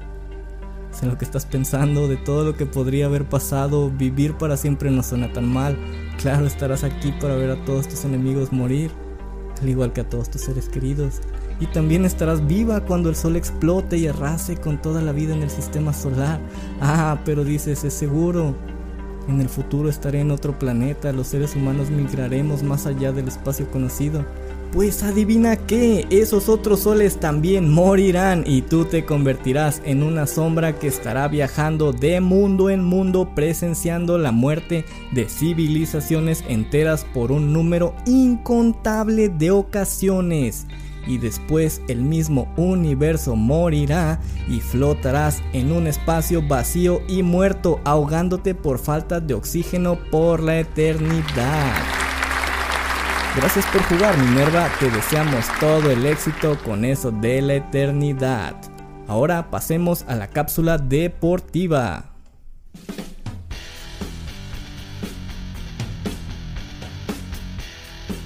Sé 0.90 1.07
lo 1.07 1.16
que 1.16 1.26
estás 1.26 1.47
pensando 1.47 2.09
de 2.09 2.16
todo 2.16 2.43
lo 2.43 2.57
que 2.57 2.66
podría 2.66 3.07
haber 3.07 3.25
pasado, 3.25 3.88
vivir 3.88 4.35
para 4.35 4.57
siempre 4.57 4.90
no 4.90 5.04
suena 5.04 5.33
tan 5.33 5.47
mal. 5.47 5.78
Claro, 6.21 6.45
estarás 6.45 6.83
aquí 6.83 7.14
para 7.21 7.37
ver 7.37 7.52
a 7.52 7.64
todos 7.64 7.87
tus 7.87 8.04
enemigos 8.04 8.52
morir, 8.52 8.90
al 9.62 9.69
igual 9.69 9.93
que 9.93 10.00
a 10.00 10.09
todos 10.09 10.28
tus 10.28 10.40
seres 10.40 10.69
queridos. 10.69 11.21
Y 11.61 11.66
también 11.66 12.04
estarás 12.04 12.45
viva 12.49 12.85
cuando 12.85 13.11
el 13.11 13.14
sol 13.14 13.37
explote 13.37 13.97
y 13.97 14.09
arrase 14.09 14.57
con 14.57 14.83
toda 14.83 15.00
la 15.02 15.12
vida 15.12 15.37
en 15.37 15.43
el 15.45 15.50
sistema 15.50 15.93
solar. 15.93 16.40
Ah, 16.81 17.21
pero 17.25 17.45
dices, 17.45 17.85
es 17.85 17.95
seguro. 17.95 18.57
En 19.28 19.40
el 19.40 19.49
futuro 19.49 19.88
estaré 19.88 20.21
en 20.21 20.31
otro 20.31 20.59
planeta, 20.59 21.12
los 21.12 21.28
seres 21.28 21.57
humanos 21.57 21.90
migraremos 21.90 22.62
más 22.62 22.87
allá 22.87 23.11
del 23.12 23.28
espacio 23.28 23.71
conocido. 23.71 24.25
Pues 24.73 25.02
adivina 25.04 25.57
qué, 25.57 26.07
esos 26.11 26.49
otros 26.49 26.81
soles 26.81 27.21
también 27.21 27.71
morirán 27.71 28.43
y 28.45 28.62
tú 28.62 28.85
te 28.85 29.04
convertirás 29.04 29.81
en 29.85 30.02
una 30.02 30.26
sombra 30.26 30.78
que 30.78 30.88
estará 30.88 31.28
viajando 31.28 31.93
de 31.93 32.21
mundo 32.21 32.71
en 32.71 32.83
mundo 32.83 33.31
presenciando 33.37 34.19
la 34.19 34.33
muerte 34.33 34.85
de 35.12 35.28
civilizaciones 35.28 36.45
enteras 36.49 37.07
por 37.14 37.31
un 37.31 37.52
número 37.52 37.95
incontable 38.04 39.28
de 39.28 39.52
ocasiones 39.52 40.66
y 41.07 41.19
después 41.19 41.83
el 41.89 42.03
mismo 42.03 42.53
universo 42.57 43.37
morirá 43.37 44.21
y 44.49 44.61
flotarás 44.61 45.43
en 45.53 45.73
un 45.73 45.87
espacio 45.87 46.43
vacío 46.47 47.03
y 47.09 47.23
muerto 47.23 47.81
ahogándote 47.85 48.55
por 48.55 48.79
falta 48.79 49.21
de 49.21 49.35
oxígeno 49.35 49.99
por 50.11 50.43
la 50.43 50.59
eternidad. 50.59 51.75
Gracias 53.37 53.67
por 53.67 53.83
jugar 53.83 54.17
Minerva, 54.17 54.69
te 54.79 54.90
deseamos 54.90 55.47
todo 55.59 55.90
el 55.90 56.07
éxito 56.07 56.57
con 56.64 56.85
eso 56.85 57.11
de 57.11 57.43
la 57.43 57.55
eternidad. 57.55 58.55
Ahora 59.09 59.51
pasemos 59.51 60.05
a 60.09 60.14
la 60.14 60.29
cápsula 60.29 60.79
deportiva. 60.79 62.05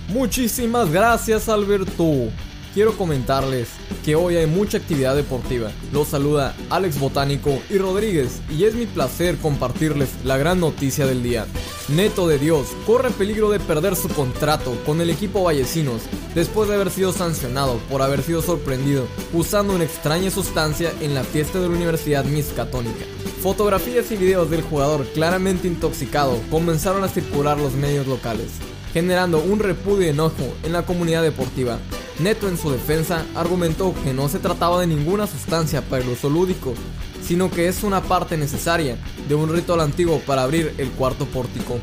Muchísimas 0.09 0.91
gracias 0.91 1.49
Alberto 1.49 2.31
quiero 2.79 2.97
comentarles 2.97 3.71
que 4.05 4.15
hoy 4.15 4.37
hay 4.37 4.47
mucha 4.47 4.79
actividad 4.79 5.17
deportiva. 5.17 5.73
Los 5.93 6.07
saluda 6.07 6.55
Alex 6.71 7.01
Botánico 7.01 7.59
y 7.69 7.77
Rodríguez 7.77 8.41
y 8.57 8.67
es 8.67 8.77
mi 8.77 8.87
placer 8.87 9.37
compartirles 9.39 10.11
la 10.23 10.39
gran 10.39 10.61
noticia 10.61 11.05
del 11.05 11.25
día. 11.25 11.49
Neto 11.89 12.29
de 12.29 12.39
Dios 12.39 12.69
corre 12.87 13.11
peligro 13.11 13.51
de 13.51 13.59
perder 13.59 13.97
su 13.97 14.09
contrato 14.09 14.79
con 14.87 15.01
el 15.01 15.11
equipo 15.11 15.43
Vallecinos 15.43 16.03
después 16.37 16.69
de 16.69 16.77
haber 16.77 16.93
sido 16.93 17.13
sancionado 17.13 17.79
por 17.91 18.01
haber 18.01 18.23
sido 18.23 18.43
sorprendido 18.43 19.09
usando 19.33 19.75
una 19.75 19.83
extraña 19.83 20.31
sustancia 20.31 20.93
en 21.01 21.15
la 21.15 21.25
fiesta 21.25 21.59
de 21.59 21.69
la 21.69 21.75
Universidad 21.75 22.25
Miscatónica. 22.27 23.07
Fotografías 23.43 24.09
y 24.13 24.17
videos 24.17 24.51
del 24.51 24.63
jugador 24.63 25.05
claramente 25.15 25.67
intoxicado 25.67 26.39
comenzaron 26.49 27.03
a 27.03 27.09
circular 27.09 27.59
los 27.59 27.73
medios 27.73 28.07
locales, 28.07 28.53
generando 28.93 29.41
un 29.41 29.59
repudio 29.59 30.07
y 30.07 30.11
enojo 30.11 30.55
en 30.63 30.73
la 30.73 30.87
comunidad 30.87 31.25
deportiva, 31.25 31.81
Neto 32.19 32.49
en 32.49 32.59
su 32.59 32.71
defensa 32.71 33.25
argumentó 33.37 33.95
que 34.03 34.13
no 34.13 34.29
se 34.29 34.41
trataba 34.41 34.81
de 34.81 34.89
ninguna 34.89 35.29
sustancia 35.29 35.83
para 35.83 36.03
el 36.03 36.09
uso 36.09 36.29
lúdico, 36.29 36.75
sino 37.23 37.49
que 37.49 37.69
es 37.69 37.85
una 37.85 38.03
parte 38.03 38.37
necesaria 38.37 38.97
de 39.29 39.35
un 39.37 39.53
ritual 39.53 39.81
antiguo 39.81 40.21
para 40.27 40.43
abrir 40.43 40.75
el 40.79 40.91
cuarto 40.91 41.27
pórtico. 41.27 41.79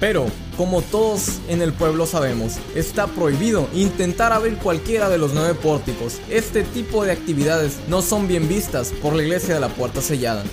Pero, 0.00 0.26
como 0.56 0.80
todos 0.80 1.38
en 1.48 1.60
el 1.60 1.74
pueblo 1.74 2.06
sabemos, 2.06 2.54
está 2.74 3.08
prohibido 3.08 3.68
intentar 3.74 4.32
abrir 4.32 4.56
cualquiera 4.56 5.10
de 5.10 5.18
los 5.18 5.34
nueve 5.34 5.54
pórticos. 5.54 6.18
Este 6.30 6.62
tipo 6.62 7.04
de 7.04 7.12
actividades 7.12 7.76
no 7.86 8.00
son 8.00 8.26
bien 8.26 8.48
vistas 8.48 8.90
por 9.02 9.14
la 9.14 9.22
iglesia 9.22 9.54
de 9.54 9.60
la 9.60 9.68
puerta 9.68 10.00
sellada 10.00 10.44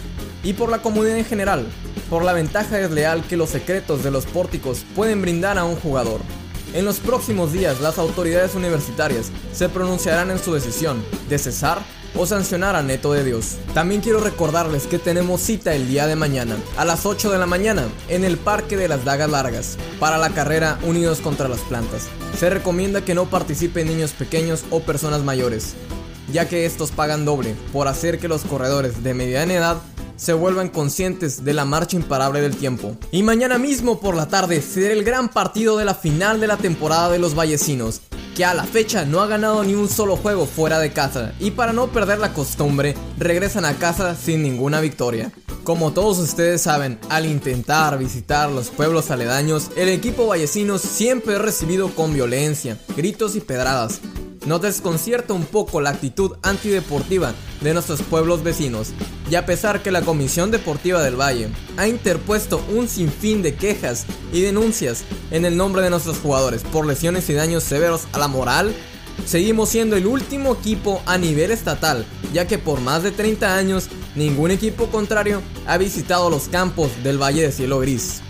y 0.43 0.53
por 0.53 0.69
la 0.69 0.81
comunidad 0.81 1.17
en 1.17 1.25
general, 1.25 1.67
por 2.09 2.25
la 2.25 2.33
ventaja 2.33 2.77
desleal 2.77 3.23
que 3.23 3.37
los 3.37 3.49
secretos 3.49 4.03
de 4.03 4.11
los 4.11 4.25
pórticos 4.25 4.83
pueden 4.93 5.21
brindar 5.21 5.57
a 5.57 5.63
un 5.63 5.77
jugador. 5.77 6.19
En 6.73 6.86
los 6.86 6.99
próximos 6.99 7.51
días, 7.51 7.81
las 7.81 7.97
autoridades 7.97 8.55
universitarias 8.55 9.29
se 9.51 9.67
pronunciarán 9.67 10.31
en 10.31 10.39
su 10.39 10.53
decisión 10.53 11.03
de 11.27 11.38
cesar 11.38 11.79
o 12.15 12.25
sancionar 12.25 12.77
a 12.77 12.81
Neto 12.81 13.12
de 13.12 13.25
Dios. 13.25 13.57
También 13.73 13.99
quiero 13.99 14.21
recordarles 14.21 14.88
que 14.88 14.97
tenemos 14.97 15.41
cita 15.41 15.75
el 15.75 15.89
día 15.89 16.07
de 16.07 16.15
mañana, 16.15 16.55
a 16.77 16.86
las 16.86 17.05
8 17.05 17.29
de 17.29 17.38
la 17.39 17.45
mañana, 17.45 17.89
en 18.07 18.23
el 18.23 18.38
Parque 18.38 18.77
de 18.77 18.88
las 18.88 19.03
Dagas 19.03 19.29
Largas, 19.29 19.77
para 19.99 20.17
la 20.17 20.29
carrera 20.29 20.79
Unidos 20.84 21.19
contra 21.19 21.49
las 21.49 21.60
Plantas. 21.60 22.07
Se 22.39 22.49
recomienda 22.49 23.03
que 23.03 23.15
no 23.15 23.25
participen 23.25 23.88
niños 23.88 24.12
pequeños 24.12 24.63
o 24.69 24.79
personas 24.79 25.23
mayores, 25.23 25.73
ya 26.31 26.47
que 26.47 26.65
estos 26.65 26.91
pagan 26.91 27.25
doble 27.25 27.53
por 27.73 27.89
hacer 27.89 28.17
que 28.17 28.29
los 28.29 28.43
corredores 28.43 29.03
de 29.03 29.13
mediana 29.13 29.53
edad 29.53 29.77
se 30.21 30.34
vuelvan 30.34 30.69
conscientes 30.69 31.43
de 31.43 31.53
la 31.53 31.65
marcha 31.65 31.97
imparable 31.97 32.41
del 32.41 32.55
tiempo. 32.55 32.95
Y 33.12 33.23
mañana 33.23 33.57
mismo 33.57 33.99
por 33.99 34.15
la 34.15 34.27
tarde 34.27 34.62
será 34.62 34.93
el 34.93 35.03
gran 35.03 35.29
partido 35.29 35.77
de 35.77 35.86
la 35.86 35.95
final 35.95 36.39
de 36.39 36.45
la 36.45 36.57
temporada 36.57 37.10
de 37.10 37.17
los 37.17 37.34
Vallecinos, 37.34 38.01
que 38.36 38.45
a 38.45 38.53
la 38.53 38.63
fecha 38.63 39.03
no 39.03 39.21
ha 39.21 39.27
ganado 39.27 39.63
ni 39.63 39.73
un 39.73 39.89
solo 39.89 40.15
juego 40.17 40.45
fuera 40.45 40.77
de 40.77 40.93
casa 40.93 41.34
y 41.39 41.49
para 41.51 41.73
no 41.73 41.88
perder 41.88 42.19
la 42.19 42.34
costumbre 42.34 42.93
regresan 43.17 43.65
a 43.65 43.77
casa 43.77 44.15
sin 44.15 44.43
ninguna 44.43 44.79
victoria. 44.79 45.31
Como 45.63 45.91
todos 45.91 46.19
ustedes 46.19 46.62
saben, 46.62 46.99
al 47.10 47.25
intentar 47.25 47.97
visitar 47.97 48.51
los 48.51 48.69
pueblos 48.69 49.10
aledaños, 49.10 49.71
el 49.75 49.89
equipo 49.89 50.27
vallecinos 50.27 50.81
siempre 50.81 51.34
es 51.34 51.41
recibido 51.41 51.89
con 51.95 52.13
violencia, 52.13 52.77
gritos 52.95 53.36
y 53.36 53.41
pedradas, 53.41 54.01
nos 54.45 54.62
desconcierta 54.62 55.34
un 55.34 55.45
poco 55.45 55.82
la 55.82 55.91
actitud 55.91 56.38
antideportiva 56.41 57.34
de 57.62 57.73
nuestros 57.73 58.01
pueblos 58.01 58.43
vecinos, 58.43 58.89
y 59.30 59.36
a 59.36 59.45
pesar 59.45 59.82
que 59.82 59.91
la 59.91 60.01
Comisión 60.01 60.51
Deportiva 60.51 61.01
del 61.04 61.19
Valle 61.19 61.49
ha 61.77 61.88
interpuesto 61.88 62.62
un 62.75 62.88
sinfín 62.88 63.41
de 63.41 63.56
quejas 63.56 64.06
y 64.34 64.41
denuncias 64.41 65.04
en 65.30 65.45
el 65.45 65.56
nombre 65.58 65.82
de 65.82 65.89
nuestros 65.89 66.17
jugadores 66.17 66.63
por 66.63 66.86
lesiones 66.86 67.30
y 67.30 67.34
daños 67.34 67.63
severos 67.63 68.08
a 68.13 68.19
la 68.19 68.27
moral, 68.27 68.73
seguimos 69.25 69.69
siendo 69.69 69.95
el 69.95 70.08
último 70.08 70.54
equipo 70.54 71.01
a 71.06 71.17
nivel 71.17 71.51
estatal, 71.51 72.06
ya 72.34 72.47
que 72.47 72.58
por 72.58 72.82
más 72.82 73.04
de 73.04 73.12
30 73.12 73.56
años 73.56 73.88
ningún 74.15 74.51
equipo 74.51 74.88
contrario 74.88 75.41
ha 75.67 75.77
visitado 75.77 76.30
los 76.30 76.49
campos 76.49 76.91
del 77.04 77.21
Valle 77.21 77.43
de 77.43 77.51
Cielo 77.51 77.80
Gris. 77.80 78.21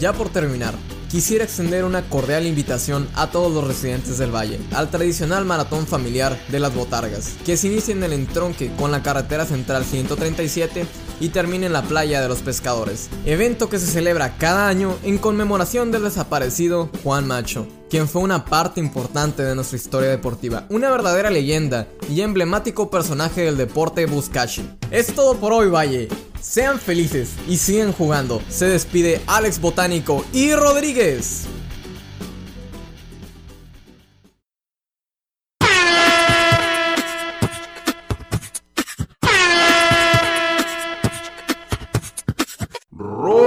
Ya 0.00 0.12
por 0.12 0.28
terminar, 0.28 0.74
quisiera 1.08 1.44
extender 1.44 1.84
una 1.84 2.02
cordial 2.02 2.46
invitación 2.46 3.08
a 3.14 3.30
todos 3.30 3.52
los 3.52 3.66
residentes 3.66 4.18
del 4.18 4.34
valle 4.34 4.60
al 4.74 4.90
tradicional 4.90 5.44
maratón 5.44 5.86
familiar 5.86 6.38
de 6.48 6.60
las 6.60 6.74
botargas, 6.74 7.34
que 7.44 7.56
se 7.56 7.68
inicia 7.68 7.94
en 7.94 8.02
el 8.04 8.12
entronque 8.12 8.70
con 8.76 8.90
la 8.90 9.02
carretera 9.02 9.46
central 9.46 9.84
137 9.84 10.86
y 11.20 11.30
termina 11.30 11.66
en 11.66 11.72
la 11.72 11.82
playa 11.82 12.20
de 12.20 12.28
los 12.28 12.40
pescadores, 12.40 13.08
evento 13.24 13.68
que 13.68 13.78
se 13.78 13.86
celebra 13.86 14.36
cada 14.38 14.68
año 14.68 14.96
en 15.02 15.18
conmemoración 15.18 15.90
del 15.90 16.04
desaparecido 16.04 16.90
Juan 17.02 17.26
Macho, 17.26 17.66
quien 17.90 18.08
fue 18.08 18.22
una 18.22 18.44
parte 18.44 18.80
importante 18.80 19.42
de 19.42 19.54
nuestra 19.54 19.76
historia 19.76 20.10
deportiva, 20.10 20.66
una 20.70 20.90
verdadera 20.90 21.30
leyenda 21.30 21.86
y 22.08 22.20
emblemático 22.20 22.90
personaje 22.90 23.42
del 23.42 23.56
deporte 23.56 24.06
Buscachi. 24.06 24.68
Es 24.90 25.14
todo 25.14 25.36
por 25.36 25.52
hoy, 25.52 25.68
Valle. 25.68 26.08
Sean 26.40 26.78
felices 26.78 27.30
y 27.48 27.56
sigan 27.56 27.92
jugando. 27.92 28.40
Se 28.48 28.66
despide 28.66 29.20
Alex 29.26 29.60
Botánico 29.60 30.24
y 30.32 30.54
Rodríguez. 30.54 31.46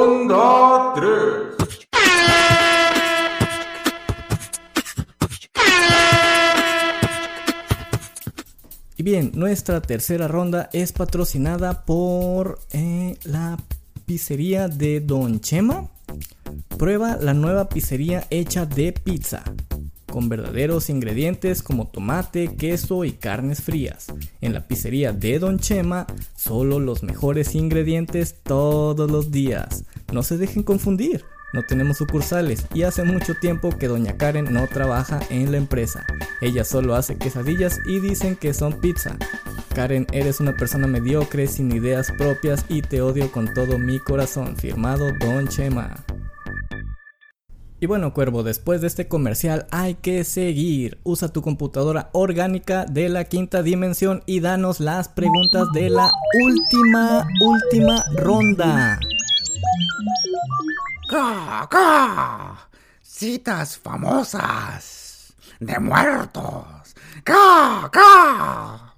Ronda 0.01 0.93
3. 0.95 1.05
Y 8.97 9.03
bien, 9.03 9.31
nuestra 9.35 9.79
tercera 9.79 10.27
ronda 10.27 10.71
es 10.73 10.91
patrocinada 10.91 11.85
por 11.85 12.57
eh, 12.71 13.15
la 13.25 13.57
pizzería 14.07 14.67
de 14.69 15.01
Don 15.01 15.39
Chema. 15.39 15.91
Prueba 16.79 17.17
la 17.21 17.35
nueva 17.35 17.69
pizzería 17.69 18.25
hecha 18.31 18.65
de 18.65 18.93
pizza, 18.93 19.43
con 20.07 20.29
verdaderos 20.29 20.89
ingredientes 20.89 21.61
como 21.61 21.87
tomate, 21.87 22.55
queso 22.55 23.05
y 23.05 23.11
carnes 23.11 23.61
frías. 23.61 24.07
En 24.41 24.53
la 24.53 24.67
pizzería 24.67 25.13
de 25.13 25.37
Don 25.37 25.59
Chema, 25.59 26.07
solo 26.35 26.79
los 26.79 27.03
mejores 27.03 27.53
ingredientes 27.53 28.35
todos 28.43 29.09
los 29.11 29.31
días. 29.31 29.85
No 30.11 30.23
se 30.23 30.37
dejen 30.37 30.63
confundir. 30.63 31.25
No 31.53 31.63
tenemos 31.63 31.97
sucursales 31.97 32.65
y 32.73 32.83
hace 32.83 33.03
mucho 33.03 33.35
tiempo 33.35 33.77
que 33.77 33.87
doña 33.87 34.17
Karen 34.17 34.53
no 34.53 34.67
trabaja 34.67 35.19
en 35.29 35.51
la 35.51 35.57
empresa. 35.57 36.05
Ella 36.39 36.63
solo 36.63 36.95
hace 36.95 37.17
quesadillas 37.17 37.79
y 37.85 37.99
dicen 37.99 38.37
que 38.37 38.53
son 38.53 38.79
pizza. 38.79 39.17
Karen, 39.75 40.07
eres 40.13 40.39
una 40.39 40.55
persona 40.55 40.87
mediocre, 40.87 41.47
sin 41.47 41.71
ideas 41.71 42.11
propias 42.17 42.65
y 42.69 42.81
te 42.81 43.01
odio 43.01 43.31
con 43.31 43.53
todo 43.53 43.77
mi 43.77 43.99
corazón. 43.99 44.55
Firmado 44.55 45.09
Don 45.19 45.47
Chema. 45.47 46.05
Y 47.81 47.87
bueno, 47.87 48.13
Cuervo, 48.13 48.43
después 48.43 48.79
de 48.81 48.87
este 48.87 49.07
comercial 49.07 49.65
hay 49.71 49.95
que 49.95 50.23
seguir. 50.23 50.99
Usa 51.03 51.29
tu 51.29 51.41
computadora 51.41 52.11
orgánica 52.13 52.85
de 52.85 53.09
la 53.09 53.23
quinta 53.23 53.63
dimensión 53.63 54.21
y 54.27 54.39
danos 54.39 54.79
las 54.79 55.09
preguntas 55.09 55.67
de 55.73 55.89
la 55.89 56.11
última, 56.43 57.27
última 57.41 58.05
ronda. 58.15 58.99
¡Ca! 61.09 62.69
Citas 63.01 63.77
famosas 63.77 65.33
de 65.59 65.79
muertos. 65.79 66.95
¡Ca, 67.23 67.89
ca! 67.91 68.95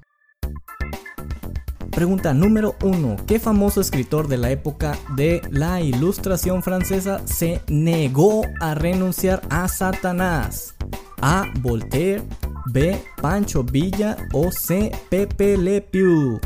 Pregunta 1.91 2.33
número 2.33 2.75
1. 2.81 3.17
¿Qué 3.27 3.39
famoso 3.39 3.79
escritor 3.79 4.27
de 4.27 4.37
la 4.37 4.49
época 4.49 4.97
de 5.15 5.41
la 5.51 5.81
Ilustración 5.81 6.63
francesa 6.63 7.21
se 7.27 7.61
negó 7.67 8.41
a 8.59 8.73
renunciar 8.73 9.41
a 9.49 9.67
Satanás? 9.67 10.75
A. 11.21 11.51
Voltaire, 11.61 12.23
B. 12.65 12.99
Pancho 13.21 13.63
Villa 13.63 14.17
o 14.33 14.51
C. 14.51 14.91
Pepe 15.09 15.57
Le 15.57 15.81
Pew. 15.81 16.39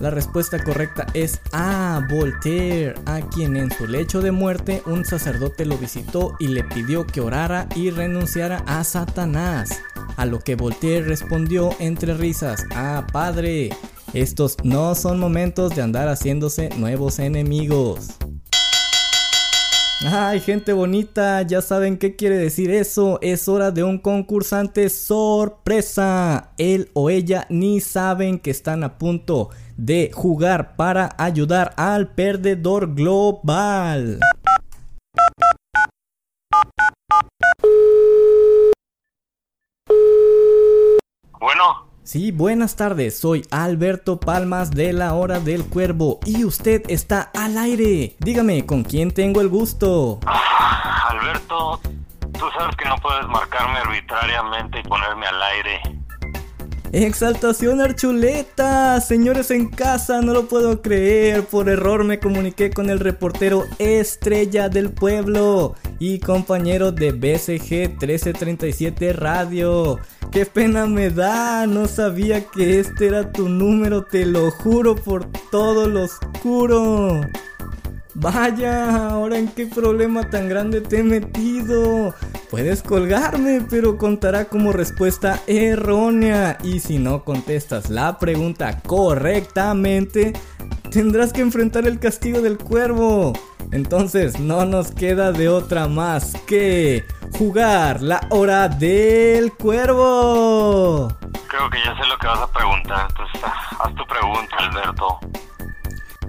La 0.00 0.10
respuesta 0.10 0.62
correcta 0.62 1.06
es 1.14 1.40
A. 1.52 2.06
Voltaire, 2.10 2.94
a 3.06 3.20
quien 3.20 3.56
en 3.56 3.70
su 3.70 3.86
lecho 3.86 4.20
de 4.20 4.30
muerte 4.30 4.82
un 4.84 5.06
sacerdote 5.06 5.64
lo 5.64 5.78
visitó 5.78 6.36
y 6.38 6.48
le 6.48 6.64
pidió 6.64 7.06
que 7.06 7.22
orara 7.22 7.66
y 7.74 7.90
renunciara 7.90 8.62
a 8.66 8.84
Satanás. 8.84 9.80
A 10.16 10.26
lo 10.26 10.40
que 10.40 10.54
Voltaire 10.54 11.06
respondió 11.06 11.70
entre 11.78 12.14
risas, 12.14 12.66
Ah, 12.74 13.06
padre, 13.10 13.70
estos 14.12 14.56
no 14.62 14.94
son 14.94 15.18
momentos 15.18 15.74
de 15.74 15.82
andar 15.82 16.08
haciéndose 16.08 16.68
nuevos 16.76 17.18
enemigos. 17.18 18.08
Ay, 20.04 20.40
gente 20.40 20.74
bonita, 20.74 21.40
ya 21.40 21.62
saben 21.62 21.96
qué 21.96 22.16
quiere 22.16 22.36
decir 22.36 22.70
eso. 22.70 23.18
Es 23.22 23.48
hora 23.48 23.70
de 23.70 23.82
un 23.82 23.98
concursante 23.98 24.90
sorpresa. 24.90 26.52
Él 26.58 26.90
o 26.92 27.08
ella 27.08 27.46
ni 27.48 27.80
saben 27.80 28.38
que 28.38 28.50
están 28.50 28.84
a 28.84 28.98
punto 28.98 29.50
de 29.76 30.10
jugar 30.12 30.76
para 30.76 31.14
ayudar 31.18 31.74
al 31.76 32.08
perdedor 32.08 32.94
global. 32.94 34.20
Bueno, 41.38 41.86
Sí, 42.06 42.30
buenas 42.30 42.76
tardes, 42.76 43.18
soy 43.18 43.44
Alberto 43.50 44.20
Palmas 44.20 44.70
de 44.70 44.92
la 44.92 45.14
Hora 45.14 45.40
del 45.40 45.64
Cuervo 45.64 46.20
y 46.24 46.44
usted 46.44 46.82
está 46.86 47.32
al 47.34 47.58
aire. 47.58 48.14
Dígame, 48.20 48.64
¿con 48.64 48.84
quién 48.84 49.10
tengo 49.10 49.40
el 49.40 49.48
gusto? 49.48 50.20
Alberto, 51.08 51.80
tú 52.38 52.44
sabes 52.56 52.76
que 52.76 52.88
no 52.88 52.96
puedes 52.98 53.26
marcarme 53.26 53.78
arbitrariamente 53.78 54.78
y 54.78 54.82
ponerme 54.84 55.26
al 55.26 55.42
aire. 55.42 55.75
Exaltación 57.04 57.82
Archuleta, 57.82 58.98
señores 59.02 59.50
en 59.50 59.68
casa, 59.68 60.22
no 60.22 60.32
lo 60.32 60.48
puedo 60.48 60.80
creer, 60.80 61.44
por 61.44 61.68
error 61.68 62.04
me 62.04 62.18
comuniqué 62.18 62.70
con 62.70 62.88
el 62.88 63.00
reportero 63.00 63.64
estrella 63.78 64.70
del 64.70 64.88
pueblo 64.88 65.74
y 65.98 66.20
compañero 66.20 66.92
de 66.92 67.12
BCG 67.12 67.98
1337 68.00 69.12
Radio. 69.12 69.98
Qué 70.32 70.46
pena 70.46 70.86
me 70.86 71.10
da, 71.10 71.66
no 71.66 71.86
sabía 71.86 72.46
que 72.46 72.80
este 72.80 73.08
era 73.08 73.30
tu 73.30 73.50
número, 73.50 74.06
te 74.06 74.24
lo 74.24 74.50
juro 74.50 74.96
por 74.96 75.30
todo 75.50 75.90
lo 75.90 76.04
oscuro. 76.04 77.20
Vaya, 78.18 79.10
ahora 79.10 79.36
en 79.36 79.48
qué 79.48 79.66
problema 79.66 80.30
tan 80.30 80.48
grande 80.48 80.80
te 80.80 81.00
he 81.00 81.02
metido. 81.02 82.14
Puedes 82.50 82.82
colgarme, 82.82 83.60
pero 83.68 83.98
contará 83.98 84.46
como 84.46 84.72
respuesta 84.72 85.42
errónea. 85.46 86.56
Y 86.64 86.80
si 86.80 86.98
no 86.98 87.24
contestas 87.24 87.90
la 87.90 88.18
pregunta 88.18 88.80
correctamente, 88.80 90.32
tendrás 90.90 91.34
que 91.34 91.42
enfrentar 91.42 91.86
el 91.86 91.98
castigo 91.98 92.40
del 92.40 92.56
cuervo. 92.56 93.34
Entonces 93.70 94.40
no 94.40 94.64
nos 94.64 94.92
queda 94.92 95.30
de 95.32 95.50
otra 95.50 95.86
más 95.86 96.32
que 96.46 97.04
jugar 97.36 98.00
la 98.00 98.26
hora 98.30 98.70
del 98.70 99.52
cuervo. 99.52 101.08
Creo 101.48 101.68
que 101.68 101.78
ya 101.84 101.94
sé 102.00 102.08
lo 102.08 102.16
que 102.16 102.26
vas 102.28 102.40
a 102.40 102.50
preguntar, 102.50 103.08
entonces 103.10 103.42
haz 103.78 103.94
tu 103.94 104.06
pregunta, 104.06 104.56
Alberto. 104.56 105.20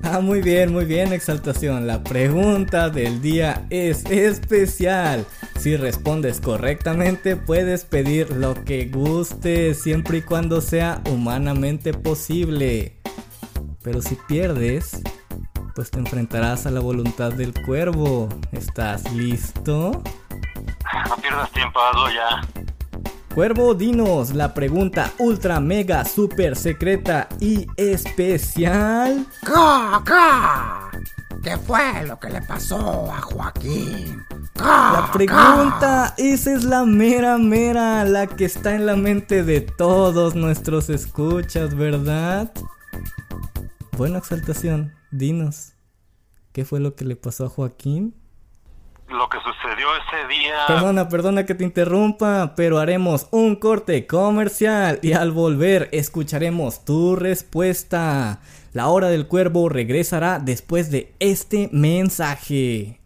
Ah, 0.03 0.19
muy 0.21 0.41
bien, 0.41 0.71
muy 0.71 0.85
bien, 0.85 1.13
Exaltación. 1.13 1.87
La 1.87 2.03
pregunta 2.03 2.89
del 2.89 3.21
día 3.21 3.65
es 3.69 4.05
especial. 4.05 5.25
Si 5.59 5.75
respondes 5.75 6.39
correctamente, 6.39 7.35
puedes 7.35 7.83
pedir 7.83 8.31
lo 8.31 8.53
que 8.63 8.85
gustes, 8.85 9.81
siempre 9.81 10.19
y 10.19 10.21
cuando 10.21 10.61
sea 10.61 11.01
humanamente 11.09 11.93
posible. 11.93 12.99
Pero 13.83 14.01
si 14.01 14.15
pierdes, 14.27 15.01
pues 15.75 15.91
te 15.91 15.99
enfrentarás 15.99 16.65
a 16.65 16.71
la 16.71 16.79
voluntad 16.79 17.31
del 17.33 17.53
cuervo. 17.65 18.29
¿Estás 18.51 19.11
listo? 19.13 20.03
No 21.09 21.15
pierdas 21.17 21.51
tiempo, 21.51 21.79
hazlo 21.79 22.09
ya. 22.11 22.41
Cuervo, 23.37 23.75
dinos 23.75 24.33
la 24.33 24.55
pregunta 24.55 25.13
ultra, 25.19 25.59
mega, 25.59 26.03
super 26.05 26.55
secreta 26.55 27.29
y 27.39 27.67
especial. 27.75 29.27
¿Qué 31.43 31.55
fue 31.55 32.03
lo 32.07 32.19
que 32.19 32.31
le 32.31 32.41
pasó 32.41 33.11
a 33.11 33.21
Joaquín? 33.21 34.23
¡Ca, 34.55 34.91
La 34.91 35.11
pregunta, 35.13 36.15
esa 36.17 36.51
es 36.51 36.63
la 36.63 36.83
mera 36.83 37.37
mera, 37.37 38.05
la 38.05 38.25
que 38.25 38.45
está 38.45 38.73
en 38.73 38.87
la 38.87 38.95
mente 38.95 39.43
de 39.43 39.61
todos 39.61 40.33
nuestros 40.33 40.89
escuchas, 40.89 41.75
¿verdad? 41.75 42.51
Buena 43.95 44.17
exaltación, 44.17 44.95
dinos, 45.11 45.73
¿qué 46.53 46.65
fue 46.65 46.79
lo 46.79 46.95
que 46.95 47.05
le 47.05 47.15
pasó 47.15 47.45
a 47.45 47.49
Joaquín? 47.49 48.15
lo 49.09 49.29
que 49.29 49.37
sucedió 49.39 49.87
ese 49.95 50.27
día. 50.27 50.55
Perdona, 50.67 51.09
perdona 51.09 51.45
que 51.45 51.55
te 51.55 51.63
interrumpa, 51.63 52.53
pero 52.55 52.79
haremos 52.79 53.27
un 53.31 53.55
corte 53.55 54.05
comercial 54.05 54.99
y 55.01 55.13
al 55.13 55.31
volver 55.31 55.89
escucharemos 55.91 56.83
tu 56.83 57.15
respuesta. 57.15 58.39
La 58.73 58.87
hora 58.87 59.07
del 59.07 59.27
cuervo 59.27 59.69
regresará 59.69 60.39
después 60.39 60.91
de 60.91 61.13
este 61.19 61.69
mensaje. 61.71 62.96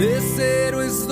descer 0.00 0.74
os 0.74 1.06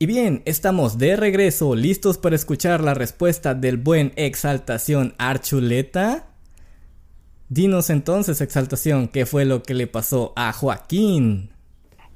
Y 0.00 0.06
bien, 0.06 0.44
estamos 0.46 0.96
de 0.96 1.16
regreso, 1.16 1.74
listos 1.74 2.18
para 2.18 2.36
escuchar 2.36 2.82
la 2.82 2.94
respuesta 2.94 3.54
del 3.54 3.78
buen 3.78 4.12
Exaltación 4.14 5.16
Archuleta. 5.18 6.28
Dinos 7.48 7.90
entonces, 7.90 8.40
Exaltación, 8.40 9.08
¿qué 9.08 9.26
fue 9.26 9.44
lo 9.44 9.64
que 9.64 9.74
le 9.74 9.88
pasó 9.88 10.32
a 10.36 10.52
Joaquín? 10.52 11.52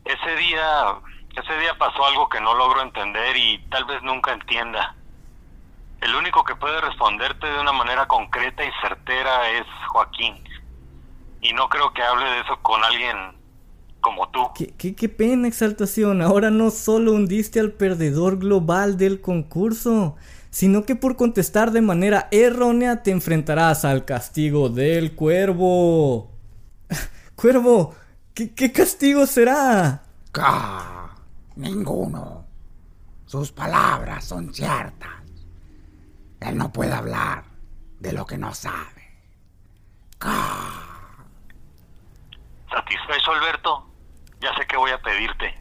Ese 0.05 0.37
día, 0.37 0.95
ese 1.35 1.59
día 1.59 1.75
pasó 1.77 2.07
algo 2.07 2.29
que 2.29 2.41
no 2.41 2.55
logro 2.55 2.83
entender 2.83 3.37
y 3.37 3.59
tal 3.69 3.85
vez 3.87 4.01
nunca 4.05 4.33
entienda. 4.33 4.95
El 6.03 6.15
único 6.15 6.45
que 6.45 6.55
puede 6.55 6.81
responderte 6.83 7.49
de 7.49 7.61
una 7.61 7.73
manera 7.73 8.07
concreta 8.07 8.65
y 8.65 8.71
certera 8.81 9.51
es 9.51 9.67
Joaquín. 9.89 10.37
Y 11.41 11.53
no 11.53 11.69
creo 11.69 11.93
que 11.93 12.03
hable 12.05 12.31
de 12.31 12.41
eso 12.43 12.57
con 12.63 12.85
alguien 12.85 13.42
como 14.03 14.29
tú. 14.29 14.41
¿Qué, 14.55 14.75
qué, 14.77 14.95
qué 14.95 15.09
pena, 15.09 15.49
Exaltación. 15.49 16.21
Ahora 16.21 16.51
no 16.51 16.71
solo 16.71 17.15
hundiste 17.15 17.59
al 17.59 17.73
perdedor 17.73 18.39
global 18.39 18.99
del 18.99 19.23
concurso, 19.23 20.17
sino 20.51 20.85
que 20.85 20.95
por 20.95 21.17
contestar 21.17 21.71
de 21.71 21.81
manera 21.81 22.29
errónea 22.31 23.03
te 23.03 23.11
enfrentarás 23.11 23.87
al 23.87 24.05
castigo 24.05 24.69
del 24.69 25.15
cuervo. 25.15 26.31
Cuervo, 27.35 27.95
¿qué, 28.35 28.53
qué 28.55 28.71
castigo 28.71 29.25
será? 29.25 30.03
¡Ca! 30.31 31.17
Ninguno. 31.57 32.45
Sus 33.25 33.51
palabras 33.51 34.25
son 34.25 34.53
ciertas. 34.53 35.09
Él 36.41 36.59
no 36.59 36.71
puede 36.71 36.93
hablar 36.93 37.45
de 38.01 38.13
lo 38.13 38.27
que 38.27 38.37
no 38.37 38.53
sabe. 38.53 39.03
¡Ca! 40.19 40.93
¿Satisfecho, 42.69 43.33
Alberto? 43.33 43.92
Ya 44.43 44.53
sé 44.57 44.67
qué 44.67 44.77
voy 44.77 44.91
a 44.91 45.01
pedirte. 45.01 45.55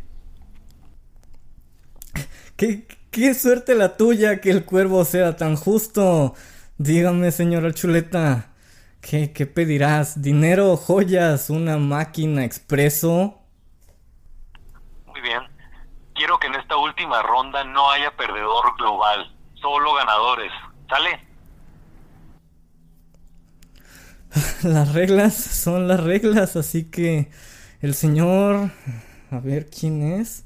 ¿Qué, 2.57 2.87
qué 3.11 3.33
suerte 3.35 3.75
la 3.75 3.95
tuya 3.95 4.41
que 4.41 4.49
el 4.49 4.65
cuervo 4.65 5.05
sea 5.05 5.35
tan 5.35 5.55
justo. 5.55 6.33
Dígame, 6.77 7.31
señora 7.31 7.73
Chuleta, 7.73 8.49
¿qué, 9.01 9.31
qué 9.33 9.45
pedirás? 9.45 10.21
¿Dinero, 10.23 10.75
joyas, 10.77 11.51
una 11.51 11.77
máquina 11.77 12.43
expreso? 12.43 13.39
Muy 15.05 15.21
bien. 15.21 15.41
Quiero 16.15 16.39
que 16.39 16.47
en 16.47 16.55
esta 16.55 16.75
última 16.77 17.21
ronda 17.21 17.63
no 17.63 17.91
haya 17.91 18.09
perdedor 18.17 18.75
global, 18.77 19.31
solo 19.61 19.93
ganadores. 19.93 20.51
¿Sale? 20.89 21.27
Las 24.63 24.93
reglas 24.93 25.35
son 25.35 25.87
las 25.87 26.01
reglas, 26.01 26.55
así 26.55 26.89
que 26.89 27.29
el 27.81 27.95
señor, 27.95 28.69
a 29.31 29.39
ver 29.39 29.67
quién 29.69 30.03
es, 30.03 30.45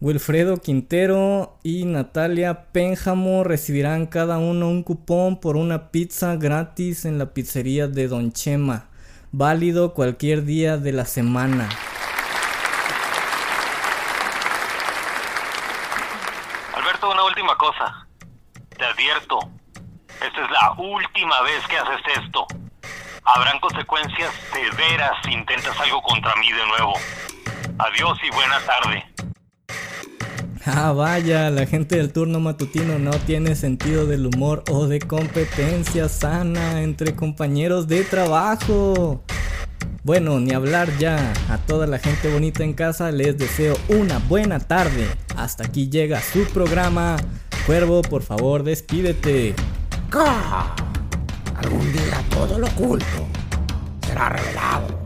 Wilfredo 0.00 0.56
Quintero 0.56 1.58
y 1.62 1.84
Natalia 1.84 2.72
Pénjamo 2.72 3.44
recibirán 3.44 4.06
cada 4.06 4.38
uno 4.38 4.68
un 4.68 4.82
cupón 4.82 5.40
por 5.40 5.56
una 5.56 5.90
pizza 5.90 6.36
gratis 6.36 7.04
en 7.04 7.18
la 7.18 7.34
pizzería 7.34 7.86
de 7.86 8.08
Don 8.08 8.32
Chema, 8.32 8.86
válido 9.30 9.92
cualquier 9.92 10.46
día 10.46 10.78
de 10.78 10.92
la 10.92 11.04
semana. 11.04 11.68
Alberto, 16.74 17.10
una 17.10 17.24
última 17.24 17.54
cosa. 17.56 18.06
Te 18.70 18.84
advierto, 18.86 19.38
esta 20.14 20.44
es 20.44 20.50
la 20.50 20.72
última 20.78 21.42
vez 21.42 21.66
que 21.68 21.76
haces 21.76 22.24
esto. 22.24 22.46
Habrán 23.24 23.58
consecuencias 23.60 24.30
severas 24.52 25.12
si 25.24 25.32
intentas 25.32 25.78
algo 25.80 26.02
contra 26.02 26.34
mí 26.36 26.50
de 26.52 26.66
nuevo. 26.66 26.94
Adiós 27.78 28.18
y 28.22 28.34
buena 28.34 28.58
tarde. 28.60 29.04
Ah, 30.66 30.92
vaya, 30.92 31.50
la 31.50 31.66
gente 31.66 31.96
del 31.96 32.12
turno 32.12 32.38
matutino 32.38 32.98
no 32.98 33.12
tiene 33.12 33.56
sentido 33.56 34.06
del 34.06 34.26
humor 34.26 34.62
o 34.70 34.86
de 34.86 34.98
competencia 34.98 36.08
sana 36.08 36.82
entre 36.82 37.16
compañeros 37.16 37.88
de 37.88 38.04
trabajo. 38.04 39.24
Bueno, 40.02 40.38
ni 40.38 40.52
hablar 40.52 40.88
ya. 40.98 41.32
A 41.48 41.58
toda 41.58 41.86
la 41.86 41.98
gente 41.98 42.32
bonita 42.32 42.62
en 42.62 42.74
casa 42.74 43.10
les 43.10 43.38
deseo 43.38 43.76
una 43.88 44.18
buena 44.18 44.58
tarde. 44.58 45.06
Hasta 45.36 45.64
aquí 45.64 45.88
llega 45.88 46.20
su 46.20 46.44
programa. 46.46 47.16
Cuervo, 47.66 48.02
por 48.02 48.22
favor, 48.22 48.62
despídete. 48.62 49.54
¡Ca! 50.10 50.74
Algún 51.62 51.92
día 51.92 52.24
todo 52.30 52.58
lo 52.58 52.66
oculto 52.66 53.26
será 54.06 54.30
revelado 54.30 54.98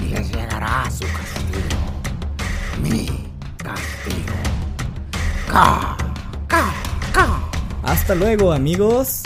y 0.00 0.08
les 0.08 0.32
llegará 0.32 0.88
su 0.90 1.04
castigo. 1.04 1.80
Mi 2.82 3.06
castigo. 3.58 4.36
¡Ca! 5.50 5.96
¡Ca! 6.46 6.72
¡Ca! 7.12 7.40
Hasta 7.82 8.14
luego, 8.14 8.52
amigos. 8.52 9.22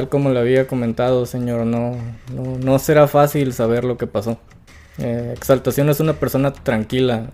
Tal 0.00 0.08
como 0.08 0.30
le 0.30 0.40
había 0.40 0.66
comentado, 0.66 1.26
señor, 1.26 1.66
no, 1.66 1.94
no, 2.34 2.56
no 2.58 2.78
será 2.78 3.06
fácil 3.06 3.52
saber 3.52 3.84
lo 3.84 3.98
que 3.98 4.06
pasó. 4.06 4.38
Eh, 4.96 5.34
Exaltación 5.36 5.90
es 5.90 6.00
una 6.00 6.14
persona 6.14 6.54
tranquila, 6.54 7.28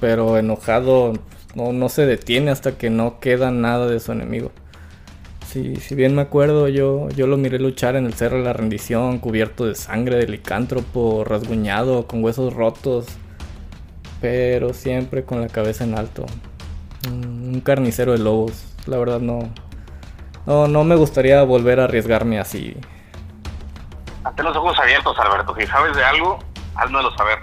pero 0.00 0.38
enojado 0.38 1.12
no, 1.54 1.74
no 1.74 1.90
se 1.90 2.06
detiene 2.06 2.50
hasta 2.50 2.78
que 2.78 2.88
no 2.88 3.20
queda 3.20 3.50
nada 3.50 3.86
de 3.86 4.00
su 4.00 4.12
enemigo. 4.12 4.50
Si, 5.46 5.76
si 5.76 5.94
bien 5.94 6.14
me 6.14 6.22
acuerdo, 6.22 6.68
yo, 6.68 7.10
yo 7.10 7.26
lo 7.26 7.36
miré 7.36 7.58
luchar 7.58 7.96
en 7.96 8.06
el 8.06 8.14
Cerro 8.14 8.38
de 8.38 8.44
la 8.44 8.54
Rendición, 8.54 9.18
cubierto 9.18 9.66
de 9.66 9.74
sangre 9.74 10.16
de 10.16 10.26
licántropo, 10.26 11.22
rasguñado, 11.22 12.06
con 12.06 12.24
huesos 12.24 12.54
rotos, 12.54 13.04
pero 14.22 14.72
siempre 14.72 15.24
con 15.24 15.42
la 15.42 15.48
cabeza 15.48 15.84
en 15.84 15.98
alto. 15.98 16.24
Un 17.12 17.34
un 17.54 17.60
carnicero 17.60 18.12
de 18.12 18.18
lobos, 18.18 18.64
la 18.86 18.98
verdad 18.98 19.20
no, 19.20 19.48
no, 20.46 20.68
no 20.68 20.84
me 20.84 20.96
gustaría 20.96 21.42
volver 21.42 21.80
a 21.80 21.84
arriesgarme 21.84 22.38
así. 22.38 22.76
Mantén 24.22 24.46
los 24.46 24.56
ojos 24.56 24.78
abiertos, 24.78 25.18
Alberto. 25.18 25.54
Si 25.58 25.66
sabes 25.66 25.96
de 25.96 26.04
algo, 26.04 26.38
házmelo 26.74 27.14
saber. 27.16 27.38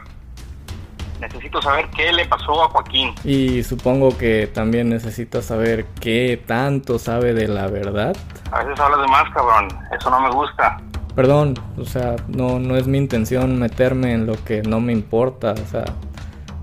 Necesito 1.20 1.62
saber 1.62 1.88
qué 1.96 2.12
le 2.12 2.26
pasó 2.26 2.64
a 2.64 2.70
Joaquín. 2.70 3.14
Y 3.24 3.62
supongo 3.62 4.18
que 4.18 4.48
también 4.48 4.90
necesitas 4.90 5.46
saber 5.46 5.86
qué 6.00 6.44
tanto 6.48 6.98
sabe 6.98 7.34
de 7.34 7.48
la 7.48 7.68
verdad. 7.68 8.16
A 8.52 8.64
veces 8.64 8.80
hablas 8.80 9.02
de 9.02 9.08
más, 9.08 9.32
cabrón. 9.32 9.68
Eso 9.96 10.10
no 10.10 10.20
me 10.22 10.32
gusta. 10.32 10.78
Perdón, 11.16 11.54
o 11.78 11.86
sea, 11.86 12.16
no, 12.28 12.58
no 12.58 12.78
es 12.78 12.88
mi 12.88 12.98
intención 12.98 13.60
meterme 13.60 14.14
en 14.14 14.26
lo 14.26 14.42
que 14.44 14.64
no 14.64 14.80
me 14.80 14.94
importa, 14.94 15.52
o 15.52 15.68
sea, 15.68 15.84